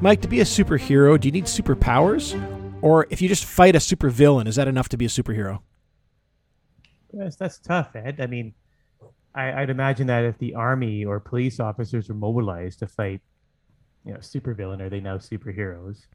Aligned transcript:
Mike, 0.00 0.20
to 0.20 0.28
be 0.28 0.40
a 0.40 0.44
superhero, 0.44 1.18
do 1.18 1.26
you 1.28 1.32
need 1.32 1.46
superpowers? 1.46 2.34
Or 2.82 3.06
if 3.10 3.20
you 3.20 3.28
just 3.28 3.44
fight 3.44 3.74
a 3.74 3.78
supervillain, 3.78 4.46
is 4.46 4.56
that 4.56 4.68
enough 4.68 4.88
to 4.90 4.96
be 4.96 5.04
a 5.06 5.08
superhero? 5.08 5.60
Yes, 7.12 7.36
that's 7.36 7.58
tough, 7.58 7.96
Ed. 7.96 8.20
I 8.20 8.26
mean, 8.26 8.54
I, 9.34 9.62
I'd 9.62 9.70
imagine 9.70 10.06
that 10.08 10.24
if 10.24 10.38
the 10.38 10.54
army 10.54 11.04
or 11.04 11.18
police 11.18 11.58
officers 11.60 12.08
were 12.08 12.14
mobilized 12.14 12.78
to 12.80 12.86
fight, 12.86 13.20
you 14.04 14.12
know, 14.12 14.18
supervillain, 14.18 14.80
are 14.80 14.88
they 14.88 15.00
now 15.00 15.18
superheroes? 15.18 16.06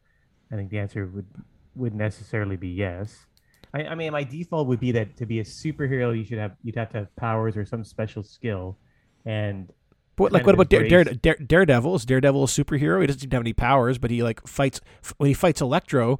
I 0.51 0.55
think 0.55 0.69
the 0.69 0.79
answer 0.79 1.07
would 1.07 1.27
would 1.75 1.95
necessarily 1.95 2.57
be 2.57 2.69
yes. 2.69 3.25
I, 3.73 3.83
I 3.85 3.95
mean, 3.95 4.11
my 4.11 4.23
default 4.23 4.67
would 4.67 4.79
be 4.79 4.91
that 4.91 5.17
to 5.17 5.25
be 5.25 5.39
a 5.39 5.43
superhero, 5.43 6.17
you 6.17 6.25
should 6.25 6.37
have 6.37 6.55
you'd 6.63 6.75
have 6.75 6.89
to 6.91 6.99
have 6.99 7.15
powers 7.15 7.57
or 7.57 7.65
some 7.65 7.83
special 7.83 8.23
skill, 8.23 8.77
and 9.25 9.71
But 10.15 10.31
like, 10.31 10.45
what 10.45 10.55
about 10.55 10.69
Dare, 10.69 10.87
Dare, 10.87 11.03
Dare, 11.05 11.35
Daredevil? 11.35 11.95
Is 11.95 12.05
Daredevil 12.05 12.43
a 12.43 12.47
superhero? 12.47 13.01
He 13.01 13.07
doesn't 13.07 13.31
have 13.31 13.41
any 13.41 13.53
powers, 13.53 13.97
but 13.97 14.11
he 14.11 14.21
like 14.21 14.45
fights 14.47 14.81
f- 15.03 15.13
when 15.17 15.27
he 15.27 15.33
fights 15.33 15.61
Electro, 15.61 16.19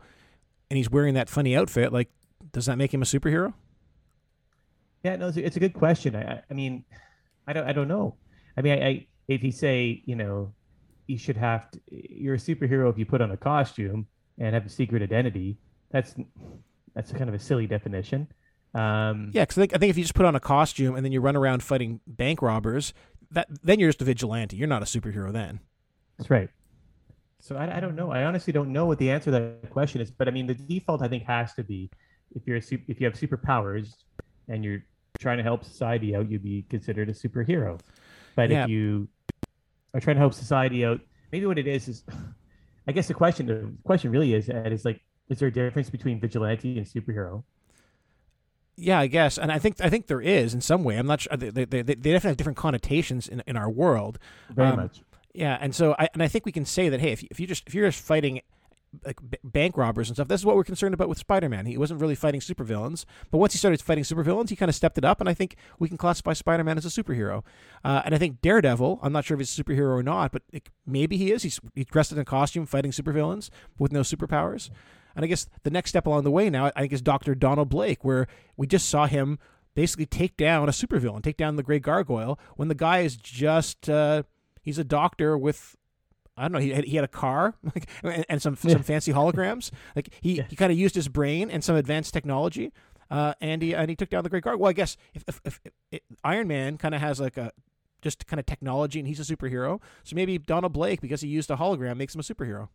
and 0.70 0.77
he's 0.77 0.90
wearing 0.90 1.14
that 1.16 1.30
funny 1.30 1.55
outfit. 1.55 1.91
Like, 1.91 2.09
does 2.52 2.66
that 2.66 2.77
make 2.77 2.94
him 2.94 3.02
a 3.02 3.05
superhero? 3.05 3.54
Yeah, 5.04 5.16
no, 5.17 5.27
it's 5.27 5.38
a, 5.38 5.45
it's 5.45 5.58
a 5.58 5.59
good 5.59 5.73
question. 5.73 6.16
I, 6.16 6.22
I, 6.22 6.41
I 6.50 6.54
mean, 6.54 6.86
I 7.48 7.54
don't, 7.54 7.67
I 7.67 7.73
don't 7.73 7.88
know. 7.88 8.16
I 8.58 8.62
mean, 8.62 8.73
I, 8.81 8.88
I, 8.88 9.08
if 9.27 9.44
you 9.44 9.52
say, 9.52 10.02
you 10.05 10.16
know, 10.16 10.53
you 11.08 11.17
should 11.17 11.38
have 11.38 11.70
to, 11.72 11.80
you're 11.89 12.36
a 12.36 12.38
superhero 12.38 12.89
if 12.89 12.98
you 12.98 13.05
put 13.05 13.22
on 13.22 13.31
a 13.31 13.38
costume 13.38 14.08
and 14.38 14.53
have 14.53 14.66
a 14.66 14.70
secret 14.70 15.02
identity. 15.02 15.58
That's, 15.92 16.16
that's 16.95 17.12
kind 17.12 17.30
of 17.30 17.34
a 17.34 17.39
silly 17.39 17.67
definition. 17.67 18.28
Um, 18.73 19.31
Yeah, 19.34 19.44
because 19.44 19.58
I 19.58 19.62
think, 19.62 19.76
I 19.76 19.78
think 19.80 19.89
if 19.89 19.98
you 19.98 20.03
just 20.03 20.14
put 20.14 20.26
on 20.26 20.36
a 20.36 20.39
costume 20.39 20.95
and 20.95 21.03
then 21.03 21.12
you 21.12 21.20
run 21.20 21.36
around 21.36 21.64
fighting 21.64 22.00
bank 22.08 22.42
robbers, 22.42 22.94
that 23.31 23.48
then 23.63 23.80
you're 23.80 23.90
just 23.90 24.02
a 24.02 24.05
vigilante. 24.05 24.55
You're 24.55 24.67
not 24.67 24.81
a 24.81 24.85
superhero 24.85 25.31
then. 25.31 25.59
That's 26.17 26.30
right. 26.30 26.49
So 27.39 27.55
I, 27.55 27.77
I 27.77 27.80
don't 27.80 27.95
know. 27.95 28.12
I 28.12 28.26
honestly 28.26 28.53
don't 28.53 28.72
know 28.72 28.86
what 28.86 29.00
the 29.00 29.09
answer 29.09 29.25
to 29.25 29.31
that 29.31 29.69
question 29.72 30.02
is. 30.02 30.11
But 30.11 30.28
I 30.28 30.31
mean, 30.31 30.47
the 30.47 30.53
default 30.53 31.02
I 31.02 31.08
think 31.08 31.23
has 31.23 31.53
to 31.56 31.64
be 31.64 31.89
if 32.36 32.45
you're 32.45 32.58
a 32.58 32.61
if 32.88 33.02
you 33.02 33.06
have 33.06 33.14
superpowers 33.16 33.94
and 34.47 34.64
you're 34.64 34.83
trying 35.19 35.38
to 35.38 35.44
help 35.44 35.64
society 35.64 36.16
out, 36.16 36.30
you'd 36.30 36.44
be 36.44 36.66
considered 36.69 37.09
a 37.09 37.14
superhero. 37.14 37.80
But 38.36 38.50
Yeah. 38.50 38.64
if 38.64 38.69
you 38.69 39.08
are 39.94 40.00
trying 40.00 40.16
to 40.16 40.22
help 40.22 40.34
society 40.34 40.86
out, 40.86 41.02
maybe 41.31 41.45
what 41.45 41.59
it 41.59 41.67
is 41.67 41.88
is, 41.88 42.03
I 42.88 42.91
guess 42.91 43.08
the 43.08 43.13
question 43.13 43.45
the 43.47 43.73
question 43.84 44.11
really 44.11 44.34
is 44.34 44.50
Ed, 44.50 44.72
is 44.72 44.86
like, 44.86 45.02
is 45.30 45.39
there 45.39 45.47
a 45.47 45.52
difference 45.52 45.89
between 45.89 46.19
vigilante 46.19 46.78
and 46.78 46.86
superhero? 46.88 47.44
Yeah, 48.84 49.00
I 49.00 49.06
guess, 49.06 49.38
and 49.38 49.52
I 49.52 49.60
think 49.60 49.80
I 49.80 49.90
think 49.90 50.08
there 50.08 50.22
is 50.22 50.56
in 50.56 50.62
some 50.62 50.84
way. 50.84 50.98
I'm 50.98 51.06
not 51.06 51.22
sure. 51.22 51.38
They, 51.38 51.52
they, 51.52 51.66
they, 51.66 51.94
definitely 51.94 52.30
have 52.30 52.38
different 52.38 52.58
connotations 52.58 53.28
in, 53.28 53.44
in 53.46 53.56
our 53.56 53.70
world. 53.70 54.18
Very 54.50 54.70
Um, 54.70 54.76
much. 54.78 55.02
Yeah, 55.34 55.56
and 55.62 55.76
so 55.76 55.96
I 56.00 56.10
and 56.14 56.24
I 56.24 56.28
think 56.28 56.48
we 56.48 56.52
can 56.52 56.66
say 56.66 56.90
that 56.90 57.00
hey, 57.00 57.12
if 57.12 57.22
you, 57.22 57.28
if 57.30 57.40
you 57.40 57.46
just 57.46 57.64
if 57.68 57.76
you're 57.76 57.88
just 57.88 58.04
fighting 58.04 58.42
like 59.06 59.18
b- 59.30 59.38
bank 59.44 59.78
robbers 59.78 60.09
and 60.09 60.18
stuff, 60.18 60.28
this 60.28 60.42
is 60.42 60.46
what 60.46 60.56
we're 60.56 60.64
concerned 60.66 60.94
about 60.96 61.08
with 61.09 61.20
Spider-Man. 61.20 61.68
He 61.68 61.78
wasn't 61.78 62.02
really 62.02 62.16
fighting 62.16 62.42
supervillains, 62.42 63.06
but 63.30 63.38
once 63.38 63.54
he 63.54 63.59
started 63.59 63.80
fighting 63.82 64.04
supervillains, 64.04 64.50
he 64.50 64.56
kind 64.56 64.68
of 64.68 64.76
stepped 64.76 64.98
it 64.98 65.06
up, 65.06 65.22
and 65.22 65.30
I 65.30 65.34
think 65.36 65.56
we 65.80 65.88
can 65.88 65.96
classify 65.98 66.34
Spider-Man 66.34 66.78
as 66.78 66.86
a 66.86 66.90
superhero. 66.90 67.44
Uh, 67.86 68.02
and 68.04 68.14
I 68.16 68.18
think 68.18 68.42
Daredevil, 68.42 69.00
I'm 69.02 69.14
not 69.14 69.24
sure 69.26 69.36
if 69.36 69.40
he's 69.40 69.58
a 69.58 69.64
superhero 69.64 69.92
or 69.96 70.04
not, 70.04 70.32
but 70.34 70.42
it, 70.52 70.70
maybe 70.88 71.16
he 71.18 71.32
is. 71.32 71.44
He's 71.44 71.59
he's 71.76 71.86
dressed 71.86 72.12
in 72.12 72.18
a 72.18 72.26
costume 72.26 72.66
fighting 72.66 72.92
supervillains 72.92 73.50
with 73.78 73.92
no 73.94 74.02
superpowers. 74.02 74.70
And 75.16 75.26
I 75.26 75.28
guess 75.28 75.48
the 75.64 75.70
next 75.70 75.90
step 75.90 76.06
along 76.08 76.23
the 76.23 76.31
way 76.31 76.50
now, 76.50 76.67
I 76.76 76.81
think, 76.81 76.94
is 76.94 77.02
Doctor 77.02 77.36
Donald 77.36 77.70
Blake, 77.70 78.04
where 78.04 78.28
we 78.58 78.67
just 78.67 78.88
saw 78.90 79.06
him 79.08 79.40
basically 79.73 80.06
take 80.06 80.36
down 80.38 80.68
a 80.68 80.72
supervillain, 80.72 81.23
take 81.23 81.38
down 81.38 81.56
the 81.56 81.64
Grey 81.64 81.80
Gargoyle, 81.80 82.40
when 82.56 82.68
the 82.68 82.76
guy 82.76 83.00
is 83.00 83.16
just 83.18 83.90
uh, 83.90 84.23
he's 84.62 84.78
a 84.78 84.84
doctor 84.84 85.38
with 85.38 85.76
I 86.38 86.44
don't 86.44 86.53
know. 86.53 86.59
He 86.59 86.70
had, 86.72 86.86
he 86.86 86.95
had 86.95 87.03
a 87.06 87.09
car 87.09 87.56
like, 87.76 87.88
and, 88.03 88.26
and 88.30 88.42
some 88.42 88.58
Yeah. 88.64 88.73
some 88.73 88.84
fancy 88.84 89.12
holograms. 89.14 89.70
Like 89.95 90.14
he, 90.22 90.38
Yeah. 90.38 90.44
he 90.50 90.56
kind 90.56 90.72
of 90.72 90.78
used 90.78 90.95
his 90.95 91.08
brain 91.09 91.52
and 91.52 91.64
some 91.64 91.75
advanced 91.75 92.14
technology. 92.14 92.72
Uh, 93.09 93.34
and 93.41 93.62
he 93.62 93.75
and 93.75 93.90
he 93.90 93.96
took 93.96 94.09
down 94.09 94.24
the 94.24 94.30
Grey 94.30 94.40
Gargoyle. 94.40 94.62
Well, 94.62 94.69
I 94.69 94.74
guess 94.74 94.96
if, 95.14 95.24
if, 95.28 95.41
if, 95.44 95.59
if 95.91 96.00
Iron 96.24 96.47
Man 96.47 96.78
kind 96.78 96.96
of 96.96 97.02
has 97.02 97.19
like 97.19 97.35
a 97.35 97.52
just 98.02 98.25
kind 98.25 98.40
of 98.40 98.46
technology 98.46 99.00
and 99.00 99.08
he's 99.08 99.19
a 99.19 99.35
superhero, 99.35 99.80
so 100.03 100.16
maybe 100.16 100.38
Donald 100.38 100.72
Blake 100.74 101.02
because 101.02 101.19
he 101.22 101.28
used 101.28 101.52
a 101.52 101.58
hologram 101.58 101.97
makes 101.97 102.16
him 102.16 102.19
a 102.22 102.24
superhero. 102.24 102.69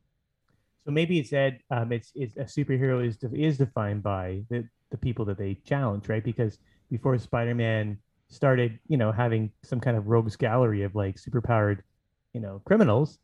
So 0.87 0.93
maybe 0.93 1.19
it 1.19 1.27
said 1.27 1.59
um, 1.73 1.91
it's, 1.91 2.13
it's 2.15 2.37
a 2.37 2.45
superhero 2.45 3.05
is 3.05 3.19
is 3.33 3.59
defined 3.59 4.05
by 4.05 4.45
the, 4.49 4.69
the 4.91 4.97
people 4.97 5.25
that 5.25 5.37
they 5.37 5.55
challenge, 5.65 6.09
right? 6.09 6.23
Because 6.23 6.61
before 6.93 7.19
Spider-Man 7.19 7.99
started, 8.29 8.79
you 8.87 8.97
know, 8.97 9.11
having 9.11 9.51
some 9.65 9.81
kind 9.81 9.97
of 9.97 10.07
rogues 10.07 10.37
gallery 10.37 10.85
of 10.85 10.95
like 10.95 11.17
superpowered, 11.17 11.81
you 12.35 12.41
know, 12.41 12.63
criminals, 12.65 13.19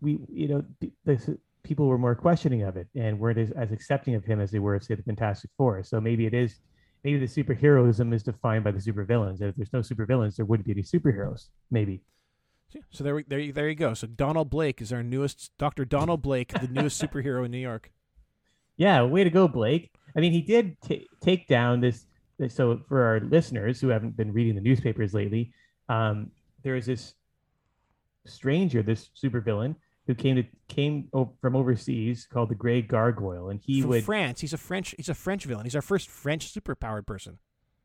we, 0.00 0.20
you 0.32 0.46
know, 0.46 0.64
the 1.04 1.36
people 1.64 1.88
were 1.88 1.98
more 1.98 2.14
questioning 2.14 2.62
of 2.62 2.76
it 2.76 2.86
and 2.94 3.18
weren't 3.18 3.38
as, 3.38 3.50
as 3.50 3.72
accepting 3.72 4.14
of 4.14 4.24
him 4.24 4.40
as 4.40 4.52
they 4.52 4.60
were 4.60 4.76
of 4.76 4.84
say 4.84 4.94
the 4.94 5.02
Fantastic 5.02 5.50
Four. 5.56 5.82
So 5.82 6.00
maybe 6.00 6.26
it 6.26 6.34
is, 6.34 6.60
maybe 7.02 7.18
the 7.18 7.26
superheroism 7.26 8.14
is 8.14 8.22
defined 8.22 8.62
by 8.62 8.70
the 8.70 8.78
supervillains. 8.78 9.42
If 9.42 9.56
there's 9.56 9.72
no 9.72 9.80
supervillains, 9.80 10.36
there 10.36 10.46
wouldn't 10.46 10.64
be 10.64 10.72
any 10.72 10.84
superheroes. 10.84 11.48
Maybe. 11.72 12.02
So 12.90 13.04
there, 13.04 13.14
we- 13.14 13.24
there, 13.24 13.38
you- 13.38 13.52
there 13.52 13.68
you 13.68 13.74
go. 13.74 13.94
So 13.94 14.06
Donald 14.06 14.50
Blake 14.50 14.80
is 14.80 14.92
our 14.92 15.02
newest 15.02 15.50
Doctor 15.58 15.84
Donald 15.84 16.22
Blake, 16.22 16.48
the 16.52 16.68
newest 16.68 17.00
superhero 17.02 17.44
in 17.44 17.50
New 17.50 17.58
York. 17.58 17.90
Yeah, 18.76 19.02
way 19.02 19.24
to 19.24 19.30
go, 19.30 19.46
Blake. 19.48 19.90
I 20.16 20.20
mean, 20.20 20.32
he 20.32 20.40
did 20.42 20.76
ta 20.80 20.94
take 21.20 21.46
down 21.46 21.80
this. 21.80 22.06
So, 22.48 22.80
for 22.88 23.02
our 23.04 23.20
listeners 23.20 23.80
who 23.80 23.88
haven't 23.88 24.16
been 24.16 24.32
reading 24.32 24.54
the 24.54 24.62
newspapers 24.62 25.12
lately, 25.12 25.52
um, 25.90 26.30
there 26.62 26.74
is 26.74 26.86
this 26.86 27.14
stranger, 28.26 28.82
this 28.82 29.10
supervillain, 29.20 29.76
who 30.06 30.14
came 30.14 30.36
to 30.36 30.44
came 30.68 31.08
from 31.40 31.54
overseas 31.56 32.26
called 32.32 32.48
the 32.48 32.54
Grey 32.54 32.82
Gargoyle, 32.82 33.50
and 33.50 33.60
he 33.62 33.82
From 33.82 33.90
would. 33.90 34.04
France. 34.04 34.40
He's 34.40 34.52
a 34.52 34.58
French. 34.58 34.94
He's 34.96 35.08
a 35.08 35.14
French 35.14 35.44
villain. 35.44 35.64
He's 35.66 35.76
our 35.76 35.82
first 35.82 36.08
French 36.08 36.52
superpowered 36.52 37.06
person. 37.06 37.38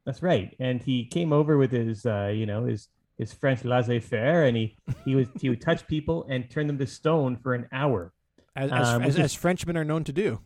That's 0.05 0.21
right, 0.23 0.55
and 0.59 0.81
he 0.81 1.05
came 1.05 1.33
over 1.33 1.57
with 1.57 1.71
his, 1.71 2.05
uh, 2.05 2.31
you 2.33 2.45
know, 2.45 2.65
his 2.65 2.87
his 3.17 3.33
French 3.33 3.63
laissez-faire, 3.63 4.43
and 4.45 4.55
he 4.57 4.75
he 5.05 5.15
was 5.15 5.27
he 5.39 5.49
would 5.49 5.61
touch 5.61 5.87
people 5.87 6.25
and 6.29 6.49
turn 6.49 6.67
them 6.67 6.77
to 6.77 6.87
stone 6.87 7.37
for 7.37 7.53
an 7.53 7.67
hour. 7.71 8.13
As, 8.55 8.71
as, 8.71 8.87
Um, 8.87 9.01
as, 9.03 9.19
as 9.19 9.33
Frenchmen 9.33 9.75
are 9.77 9.83
known 9.85 10.03
to 10.05 10.13
do. 10.13 10.39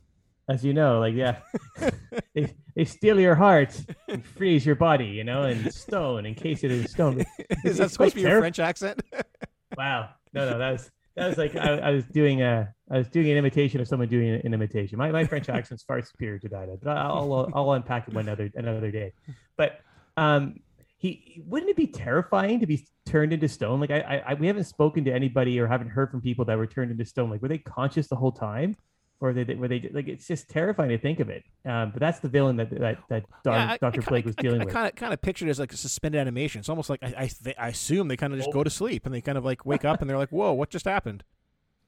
as 0.49 0.63
you 0.65 0.73
know, 0.73 0.99
like 0.99 1.13
yeah, 1.13 1.39
they, 2.33 2.55
they 2.75 2.85
steal 2.85 3.19
your 3.19 3.35
heart 3.35 3.79
and 4.07 4.25
freeze 4.25 4.65
your 4.65 4.75
body, 4.75 5.05
you 5.05 5.23
know, 5.23 5.43
and 5.43 5.71
stone, 5.73 6.25
encase 6.25 6.63
it 6.63 6.71
in 6.71 6.87
stone. 6.87 7.23
Is 7.63 7.77
that 7.77 7.91
supposed 7.91 8.11
to 8.15 8.21
be 8.23 8.27
your 8.27 8.39
French 8.39 8.59
accent? 8.59 9.01
Wow, 9.77 10.09
no, 10.33 10.49
no, 10.49 10.57
that 10.57 10.71
was 10.71 10.91
that 11.15 11.27
was 11.27 11.37
like 11.37 11.55
I, 11.55 11.77
I 11.77 11.91
was 11.91 12.05
doing 12.05 12.41
a 12.41 12.73
I 12.89 12.97
was 12.97 13.07
doing 13.09 13.29
an 13.29 13.37
imitation 13.37 13.79
of 13.81 13.87
someone 13.87 14.07
doing 14.07 14.29
an, 14.29 14.41
an 14.43 14.53
imitation. 14.53 14.97
My 14.97 15.11
my 15.11 15.23
French 15.25 15.49
accent's 15.49 15.83
far 15.83 16.01
superior 16.01 16.39
to 16.39 16.49
that, 16.49 16.79
but 16.83 16.97
I'll 16.97 17.31
I'll, 17.33 17.51
I'll 17.53 17.71
unpack 17.73 18.07
it 18.07 18.13
one 18.13 18.27
other 18.29 18.49
another 18.55 18.89
day. 18.91 19.13
But 19.57 19.79
um, 20.17 20.55
he 20.99 21.41
wouldn't 21.47 21.71
it 21.71 21.77
be 21.77 21.87
terrifying 21.87 22.59
to 22.59 22.67
be 22.67 22.85
turned 23.05 23.33
into 23.33 23.47
stone? 23.47 23.79
Like 23.79 23.89
I, 23.89 23.99
I, 23.99 24.15
I 24.27 24.33
we 24.35 24.47
haven't 24.47 24.65
spoken 24.65 25.03
to 25.05 25.11
anybody 25.11 25.59
or 25.59 25.65
haven't 25.65 25.89
heard 25.89 26.11
from 26.11 26.21
people 26.21 26.45
that 26.45 26.57
were 26.57 26.67
turned 26.67 26.91
into 26.91 27.05
stone. 27.05 27.29
Like 27.31 27.41
were 27.41 27.47
they 27.47 27.57
conscious 27.57 28.07
the 28.07 28.17
whole 28.17 28.33
time? 28.33 28.75
Or 29.21 29.33
they, 29.33 29.53
were 29.55 29.67
they 29.67 29.89
like? 29.93 30.07
It's 30.07 30.25
just 30.25 30.49
terrifying 30.49 30.91
to 30.91 30.97
think 30.97 31.19
of 31.19 31.29
it. 31.29 31.43
Um, 31.65 31.91
but 31.91 31.99
that's 31.99 32.19
the 32.19 32.29
villain 32.29 32.55
that 32.55 32.69
that, 32.69 32.99
that 33.09 33.25
Yeah, 33.45 33.75
Doctor 33.81 34.01
I, 34.01 34.09
Blake 34.09 34.25
was 34.25 34.35
I, 34.37 34.41
dealing 34.41 34.61
I, 34.61 34.65
with. 34.65 34.73
kind 34.73 34.87
of 34.87 34.95
kind 34.95 35.11
of 35.13 35.21
pictured 35.21 35.49
it 35.49 35.51
as 35.51 35.59
like 35.59 35.73
a 35.73 35.77
suspended 35.77 36.21
animation. 36.21 36.59
It's 36.59 36.69
almost 36.69 36.89
like 36.89 37.03
I 37.03 37.13
I, 37.17 37.27
th- 37.27 37.55
I 37.59 37.67
assume 37.67 38.07
they 38.07 38.15
kind 38.15 38.31
of 38.31 38.39
just 38.39 38.53
go 38.53 38.63
to 38.63 38.69
sleep 38.69 39.05
and 39.05 39.13
they 39.13 39.19
kind 39.19 39.37
of 39.37 39.43
like 39.43 39.65
wake 39.65 39.83
up 39.83 39.99
and 39.99 40.09
they're 40.09 40.17
like, 40.17 40.29
"Whoa, 40.29 40.53
what 40.53 40.69
just 40.69 40.85
happened?" 40.85 41.25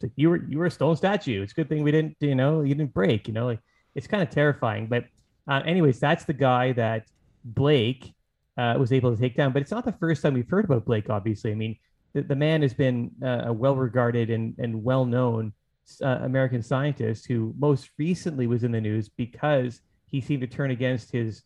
Like, 0.01 0.11
you 0.17 0.29
were 0.29 0.43
you 0.45 0.57
were 0.57 0.65
a 0.65 0.71
stone 0.71 0.97
statue. 0.97 1.41
It's 1.41 1.53
a 1.53 1.55
good 1.55 1.69
thing 1.69 1.83
we 1.83 1.91
didn't, 1.91 2.17
you 2.19 2.35
know, 2.35 2.63
you 2.63 2.75
didn't 2.75 2.93
break. 2.93 3.29
You 3.29 3.33
know, 3.33 3.45
like 3.45 3.59
it's 3.95 4.07
kind 4.07 4.23
of 4.23 4.29
terrifying. 4.29 4.87
But 4.87 5.05
uh, 5.47 5.61
anyways, 5.65 5.99
that's 6.01 6.25
the 6.25 6.33
guy 6.33 6.73
that 6.73 7.05
Blake 7.45 8.13
uh, 8.57 8.75
was 8.77 8.91
able 8.91 9.15
to 9.15 9.21
take 9.21 9.35
down. 9.35 9.53
But 9.53 9.61
it's 9.61 9.71
not 9.71 9.85
the 9.85 9.91
first 9.93 10.21
time 10.21 10.33
we've 10.33 10.49
heard 10.49 10.65
about 10.65 10.85
Blake. 10.85 11.09
Obviously, 11.09 11.51
I 11.51 11.55
mean, 11.55 11.77
the, 12.13 12.21
the 12.21 12.35
man 12.35 12.61
has 12.61 12.73
been 12.73 13.11
uh, 13.23 13.43
a 13.45 13.53
well-regarded 13.53 14.29
and 14.29 14.55
and 14.59 14.83
well-known 14.83 15.53
uh, 16.01 16.19
American 16.21 16.61
scientist 16.61 17.27
who 17.27 17.53
most 17.57 17.89
recently 17.97 18.47
was 18.47 18.63
in 18.63 18.71
the 18.71 18.81
news 18.81 19.09
because 19.09 19.81
he 20.05 20.21
seemed 20.21 20.41
to 20.41 20.47
turn 20.47 20.71
against 20.71 21.11
his, 21.11 21.43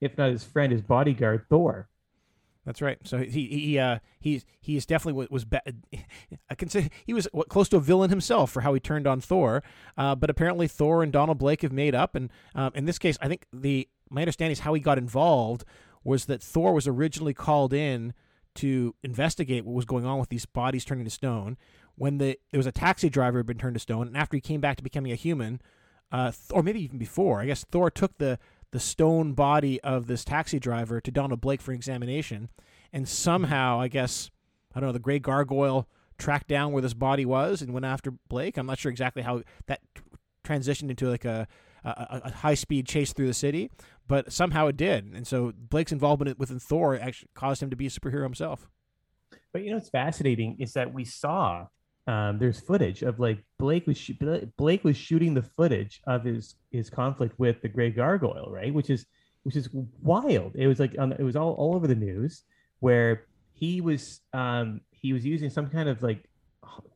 if 0.00 0.16
not 0.18 0.30
his 0.30 0.44
friend, 0.44 0.72
his 0.72 0.82
bodyguard 0.82 1.44
Thor. 1.48 1.88
That's 2.68 2.82
right. 2.82 2.98
So 3.04 3.18
he 3.18 3.46
he 3.46 3.78
uh 3.78 3.98
he's 4.20 4.44
he 4.60 4.76
is 4.76 4.84
definitely 4.84 5.26
was, 5.30 5.30
was 5.30 5.46
I 6.50 6.54
can 6.54 6.68
say 6.68 6.90
he 7.06 7.14
was 7.14 7.26
close 7.48 7.66
to 7.70 7.78
a 7.78 7.80
villain 7.80 8.10
himself 8.10 8.50
for 8.50 8.60
how 8.60 8.74
he 8.74 8.80
turned 8.80 9.06
on 9.06 9.22
Thor. 9.22 9.62
Uh, 9.96 10.14
but 10.14 10.28
apparently 10.28 10.68
Thor 10.68 11.02
and 11.02 11.10
Donald 11.10 11.38
Blake 11.38 11.62
have 11.62 11.72
made 11.72 11.94
up, 11.94 12.14
and 12.14 12.30
um, 12.54 12.72
in 12.74 12.84
this 12.84 12.98
case, 12.98 13.16
I 13.22 13.28
think 13.28 13.46
the 13.54 13.88
my 14.10 14.20
understanding 14.20 14.52
is 14.52 14.60
how 14.60 14.74
he 14.74 14.82
got 14.82 14.98
involved 14.98 15.64
was 16.08 16.24
that 16.24 16.42
Thor 16.42 16.72
was 16.72 16.88
originally 16.88 17.34
called 17.34 17.72
in 17.72 18.14
to 18.56 18.94
investigate 19.02 19.64
what 19.64 19.74
was 19.74 19.84
going 19.84 20.04
on 20.04 20.18
with 20.18 20.30
these 20.30 20.46
bodies 20.46 20.84
turning 20.84 21.04
to 21.04 21.10
stone. 21.10 21.56
When 21.96 22.18
the 22.18 22.38
there 22.50 22.58
was 22.58 22.66
a 22.66 22.72
taxi 22.72 23.08
driver 23.08 23.38
had 23.38 23.46
been 23.46 23.58
turned 23.58 23.74
to 23.74 23.80
stone, 23.80 24.06
and 24.06 24.16
after 24.16 24.36
he 24.36 24.40
came 24.40 24.60
back 24.60 24.76
to 24.78 24.82
becoming 24.82 25.12
a 25.12 25.16
human, 25.16 25.60
uh, 26.10 26.32
or 26.50 26.62
maybe 26.62 26.82
even 26.82 26.98
before, 26.98 27.40
I 27.40 27.46
guess 27.46 27.64
Thor 27.64 27.90
took 27.90 28.18
the 28.18 28.38
the 28.70 28.80
stone 28.80 29.32
body 29.32 29.80
of 29.82 30.06
this 30.06 30.24
taxi 30.24 30.58
driver 30.58 31.00
to 31.00 31.10
Donald 31.10 31.40
Blake 31.40 31.60
for 31.60 31.72
examination, 31.72 32.48
and 32.92 33.08
somehow, 33.08 33.80
I 33.80 33.88
guess, 33.88 34.30
I 34.74 34.80
don't 34.80 34.88
know, 34.88 34.92
the 34.92 34.98
Grey 34.98 35.18
Gargoyle 35.18 35.88
tracked 36.18 36.48
down 36.48 36.72
where 36.72 36.82
this 36.82 36.94
body 36.94 37.24
was 37.24 37.62
and 37.62 37.72
went 37.72 37.86
after 37.86 38.12
Blake. 38.28 38.56
I'm 38.56 38.66
not 38.66 38.78
sure 38.78 38.90
exactly 38.90 39.22
how 39.22 39.42
that 39.66 39.80
transitioned 40.44 40.90
into 40.90 41.08
like 41.08 41.24
a 41.24 41.46
a, 41.84 42.20
a 42.24 42.30
high 42.32 42.54
speed 42.54 42.86
chase 42.86 43.12
through 43.12 43.26
the 43.26 43.34
city, 43.34 43.70
but 44.06 44.32
somehow 44.32 44.66
it 44.66 44.76
did. 44.76 45.12
And 45.14 45.26
so 45.26 45.52
Blake's 45.56 45.92
involvement 45.92 46.38
within 46.38 46.58
Thor 46.58 46.98
actually 47.00 47.28
caused 47.34 47.62
him 47.62 47.70
to 47.70 47.76
be 47.76 47.86
a 47.86 47.90
superhero 47.90 48.22
himself. 48.22 48.68
But 49.52 49.62
you 49.62 49.70
know 49.70 49.76
what's 49.76 49.90
fascinating 49.90 50.56
is 50.58 50.72
that 50.74 50.92
we 50.92 51.04
saw 51.04 51.66
um, 52.06 52.38
there's 52.38 52.60
footage 52.60 53.02
of 53.02 53.20
like 53.20 53.44
Blake 53.58 53.86
was 53.86 53.98
sh- 53.98 54.12
Blake 54.56 54.84
was 54.84 54.96
shooting 54.96 55.34
the 55.34 55.42
footage 55.42 56.00
of 56.06 56.24
his 56.24 56.56
his 56.70 56.88
conflict 56.88 57.38
with 57.38 57.60
the 57.60 57.68
Gray 57.68 57.90
Gargoyle, 57.90 58.50
right? 58.50 58.72
Which 58.72 58.88
is 58.88 59.06
which 59.42 59.56
is 59.56 59.68
wild. 60.02 60.56
It 60.56 60.66
was 60.66 60.80
like 60.80 60.94
on, 60.98 61.12
it 61.12 61.22
was 61.22 61.36
all, 61.36 61.52
all 61.52 61.74
over 61.74 61.86
the 61.86 61.94
news 61.94 62.44
where 62.80 63.26
he 63.52 63.80
was 63.80 64.20
um, 64.32 64.80
he 64.90 65.12
was 65.12 65.24
using 65.24 65.50
some 65.50 65.68
kind 65.68 65.88
of 65.88 66.02
like 66.02 66.28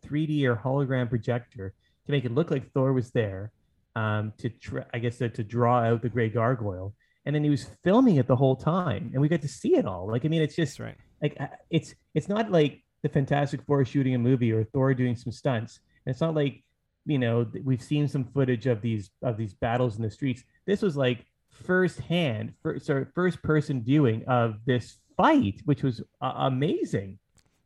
3D 0.04 0.44
or 0.44 0.56
hologram 0.56 1.08
projector 1.08 1.74
to 2.06 2.12
make 2.12 2.24
it 2.24 2.32
look 2.32 2.50
like 2.50 2.72
Thor 2.72 2.92
was 2.92 3.10
there 3.10 3.52
um, 3.96 4.32
to 4.38 4.48
tr- 4.48 4.80
I 4.92 4.98
guess 4.98 5.18
to, 5.18 5.28
to 5.28 5.44
draw 5.44 5.80
out 5.80 6.02
the 6.02 6.08
Gray 6.08 6.28
Gargoyle, 6.28 6.94
and 7.24 7.34
then 7.34 7.44
he 7.44 7.50
was 7.50 7.66
filming 7.84 8.16
it 8.16 8.26
the 8.26 8.36
whole 8.36 8.56
time, 8.56 9.10
and 9.12 9.20
we 9.20 9.28
got 9.28 9.42
to 9.42 9.48
see 9.48 9.76
it 9.76 9.86
all. 9.86 10.08
Like 10.10 10.24
I 10.24 10.28
mean, 10.28 10.42
it's 10.42 10.56
just 10.56 10.78
right. 10.78 10.96
like 11.20 11.36
uh, 11.40 11.46
it's 11.70 11.94
it's 12.14 12.28
not 12.28 12.50
like 12.50 12.82
the 13.02 13.08
Fantastic 13.08 13.62
Four 13.66 13.84
shooting 13.84 14.14
a 14.14 14.18
movie 14.18 14.52
or 14.52 14.64
Thor 14.64 14.94
doing 14.94 15.16
some 15.16 15.32
stunts. 15.32 15.80
And 16.04 16.12
it's 16.12 16.20
not 16.20 16.34
like 16.34 16.62
you 17.04 17.18
know 17.18 17.46
we've 17.64 17.82
seen 17.82 18.08
some 18.08 18.24
footage 18.24 18.66
of 18.66 18.80
these 18.80 19.10
of 19.22 19.36
these 19.36 19.54
battles 19.54 19.96
in 19.96 20.02
the 20.02 20.10
streets. 20.10 20.42
This 20.66 20.82
was 20.82 20.96
like 20.96 21.26
firsthand, 21.50 22.54
first, 22.62 22.86
sorry, 22.86 23.06
first 23.14 23.42
person 23.42 23.82
viewing 23.82 24.24
of 24.26 24.56
this 24.66 24.98
fight, 25.16 25.60
which 25.64 25.82
was 25.82 26.00
uh, 26.20 26.32
amazing. 26.36 27.18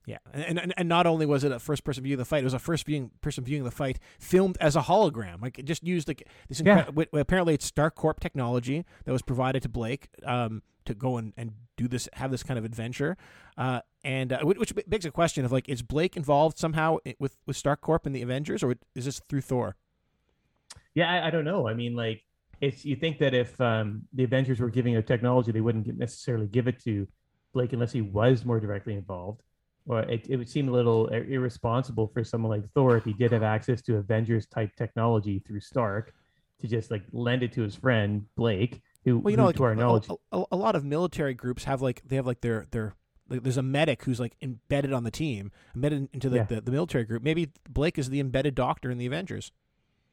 Yeah, 0.07 0.19
and, 0.33 0.61
and 0.61 0.73
and 0.77 0.89
not 0.89 1.05
only 1.09 1.27
was 1.27 1.43
it 1.43 1.51
a 1.51 1.59
first 1.59 1.83
person 1.83 2.05
view 2.05 2.15
of 2.15 2.19
the 2.19 2.25
fight, 2.25 2.43
it 2.43 2.45
was 2.45 2.55
a 2.55 2.61
first 2.61 2.87
viewing 2.87 3.11
person 3.23 3.43
viewing 3.43 3.65
the 3.65 3.73
fight 3.73 3.99
filmed 4.21 4.57
as 4.61 4.77
a 4.77 4.83
hologram. 4.83 5.43
Like 5.43 5.59
it 5.59 5.65
just 5.65 5.83
used 5.85 6.07
like 6.07 6.29
this. 6.49 6.61
Incre- 6.61 7.07
yeah. 7.13 7.21
apparently, 7.21 7.55
it's 7.55 7.67
Stark 7.67 7.97
Corp 7.97 8.21
technology 8.21 8.85
that 9.05 9.11
was 9.11 9.23
provided 9.23 9.65
to 9.65 9.69
Blake 9.69 10.09
um, 10.25 10.63
to 10.85 10.95
go 10.95 11.17
and, 11.17 11.33
and 11.37 11.55
do 11.77 11.89
this, 11.89 12.09
have 12.13 12.31
this 12.31 12.45
kind 12.45 12.57
of 12.57 12.65
adventure, 12.65 13.17
uh, 13.59 13.81
and 14.05 14.33
uh, 14.33 14.39
which 14.43 14.73
begs 14.87 15.05
a 15.05 15.11
question 15.11 15.45
of 15.45 15.51
like, 15.51 15.69
is 15.69 15.83
Blake 15.83 16.17
involved 16.17 16.57
somehow 16.57 16.99
with 17.19 17.37
with 17.45 17.57
Stark 17.57 17.81
Corp 17.81 18.07
and 18.07 18.15
the 18.15 18.23
Avengers, 18.23 18.63
or 18.63 18.77
is 18.95 19.07
this 19.07 19.21
through 19.29 19.41
Thor? 19.41 19.75
Yeah, 20.95 21.11
I, 21.11 21.27
I 21.27 21.31
don't 21.31 21.45
know. 21.45 21.67
I 21.67 21.75
mean, 21.75 21.97
like, 21.97 22.23
it's 22.61 22.85
you 22.85 22.95
think 22.95 23.19
that 23.19 23.35
if 23.35 23.61
um, 23.61 24.03
the 24.13 24.23
Avengers 24.23 24.61
were 24.61 24.71
giving 24.71 24.95
a 24.95 25.03
technology, 25.03 25.51
they 25.51 25.61
wouldn't 25.61 25.89
necessarily 25.99 26.47
give 26.47 26.69
it 26.69 26.81
to 26.85 27.09
Blake 27.53 27.73
unless 27.73 27.91
he 27.91 28.03
was 28.03 28.45
more 28.45 28.61
directly 28.61 28.95
involved 28.95 29.43
or 29.87 30.01
it, 30.03 30.27
it 30.29 30.37
would 30.37 30.49
seem 30.49 30.69
a 30.69 30.73
little 30.73 31.07
irresponsible 31.09 32.09
for 32.09 32.25
someone 32.25 32.51
like 32.51 32.71
Thor 32.73 32.97
if 32.97 33.05
he 33.05 33.13
did 33.13 33.33
have 33.33 33.43
access 33.43 33.81
to 33.83 33.97
Avengers 33.97 34.47
type 34.47 34.75
technology 34.77 35.43
through 35.47 35.61
Stark 35.61 36.13
to 36.61 36.69
just 36.69 36.91
like 36.91 37.03
lend 37.13 37.43
it 37.43 37.53
to 37.53 37.63
his 37.63 37.77
friend 37.77 38.27
Blake, 38.37 38.83
who, 39.05 39.19
well, 39.19 39.31
you 39.31 39.37
know, 39.37 39.47
like, 39.47 39.57
to 39.57 39.65
our 39.65 39.75
knowledge, 39.75 40.09
a, 40.09 40.37
a, 40.37 40.45
a, 40.53 40.57
lot 40.57 40.75
of 40.75 40.85
military 40.85 41.35
groups 41.35 41.65
have 41.65 41.83
like 41.83 42.03
they 42.07 42.17
have 42.17 42.27
like 42.27 42.41
their 42.41 42.67
their 42.71 42.95
like, 43.29 43.43
there's 43.43 43.57
a 43.57 43.63
medic 43.63 44.05
who's 44.05 44.21
like 44.21 44.37
embedded 44.43 44.93
on 44.93 45.05
the 45.05 45.11
team, 45.11 45.53
embedded 45.75 46.09
into 46.13 46.29
the, 46.29 46.37
yeah. 46.37 46.45
the, 46.45 46.61
the, 46.61 46.71
military 46.71 47.05
group. 47.05 47.23
Maybe 47.23 47.51
Blake 47.69 47.99
is 47.99 48.11
the 48.11 48.21
embedded 48.21 48.55
doctor 48.55 48.91
in 48.91 48.99
the 48.99 49.07
Avengers. 49.07 49.53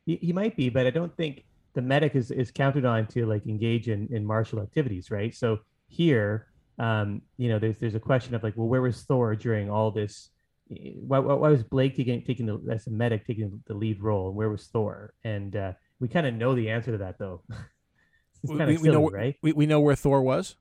He, 0.06 0.18
he 0.18 0.34
might 0.34 0.56
be, 0.56 0.70
but 0.70 0.86
I 0.86 0.90
don't 0.90 1.16
think 1.16 1.46
the 1.74 1.82
medic 1.82 2.16
is, 2.16 2.32
is 2.32 2.52
counted 2.52 2.86
on 2.86 3.08
to 3.08 3.26
like 3.26 3.46
engage 3.46 3.88
in, 3.88 4.08
in 4.12 4.26
martial 4.26 4.60
activities, 4.60 5.12
right? 5.12 5.34
So 5.34 5.60
here, 5.88 6.48
um, 6.80 7.22
you 7.38 7.50
know, 7.50 7.60
there's 7.60 7.78
there's 7.78 7.96
a 7.96 8.00
question 8.00 8.36
of 8.36 8.44
like, 8.44 8.54
well, 8.56 8.68
where 8.68 8.82
was 8.82 9.02
Thor 9.02 9.36
during 9.36 9.70
all 9.70 9.92
this? 9.92 10.30
Why, 10.68 11.20
why 11.20 11.50
was 11.50 11.64
Blake 11.64 11.96
taking 11.96 12.24
taking 12.24 12.46
the 12.46 12.60
as 12.72 12.88
a 12.88 12.92
medic 12.92 13.28
taking 13.28 13.62
the 13.68 13.74
lead 13.74 14.02
role, 14.02 14.28
and 14.28 14.36
where 14.36 14.50
was 14.50 14.68
Thor? 14.68 15.14
And 15.24 15.56
uh, 15.56 15.74
we 16.00 16.08
kind 16.08 16.26
of 16.26 16.34
know 16.34 16.56
the 16.56 16.70
answer 16.70 16.92
to 16.92 16.98
that, 17.00 17.20
though. 17.20 17.42
we, 18.44 18.56
we, 18.56 18.78
silly, 18.78 18.90
know, 18.90 19.10
right? 19.10 19.36
We, 19.42 19.54
we 19.54 19.66
know 19.66 19.80
where 19.80 19.96
Thor 19.96 20.22
was. 20.22 20.56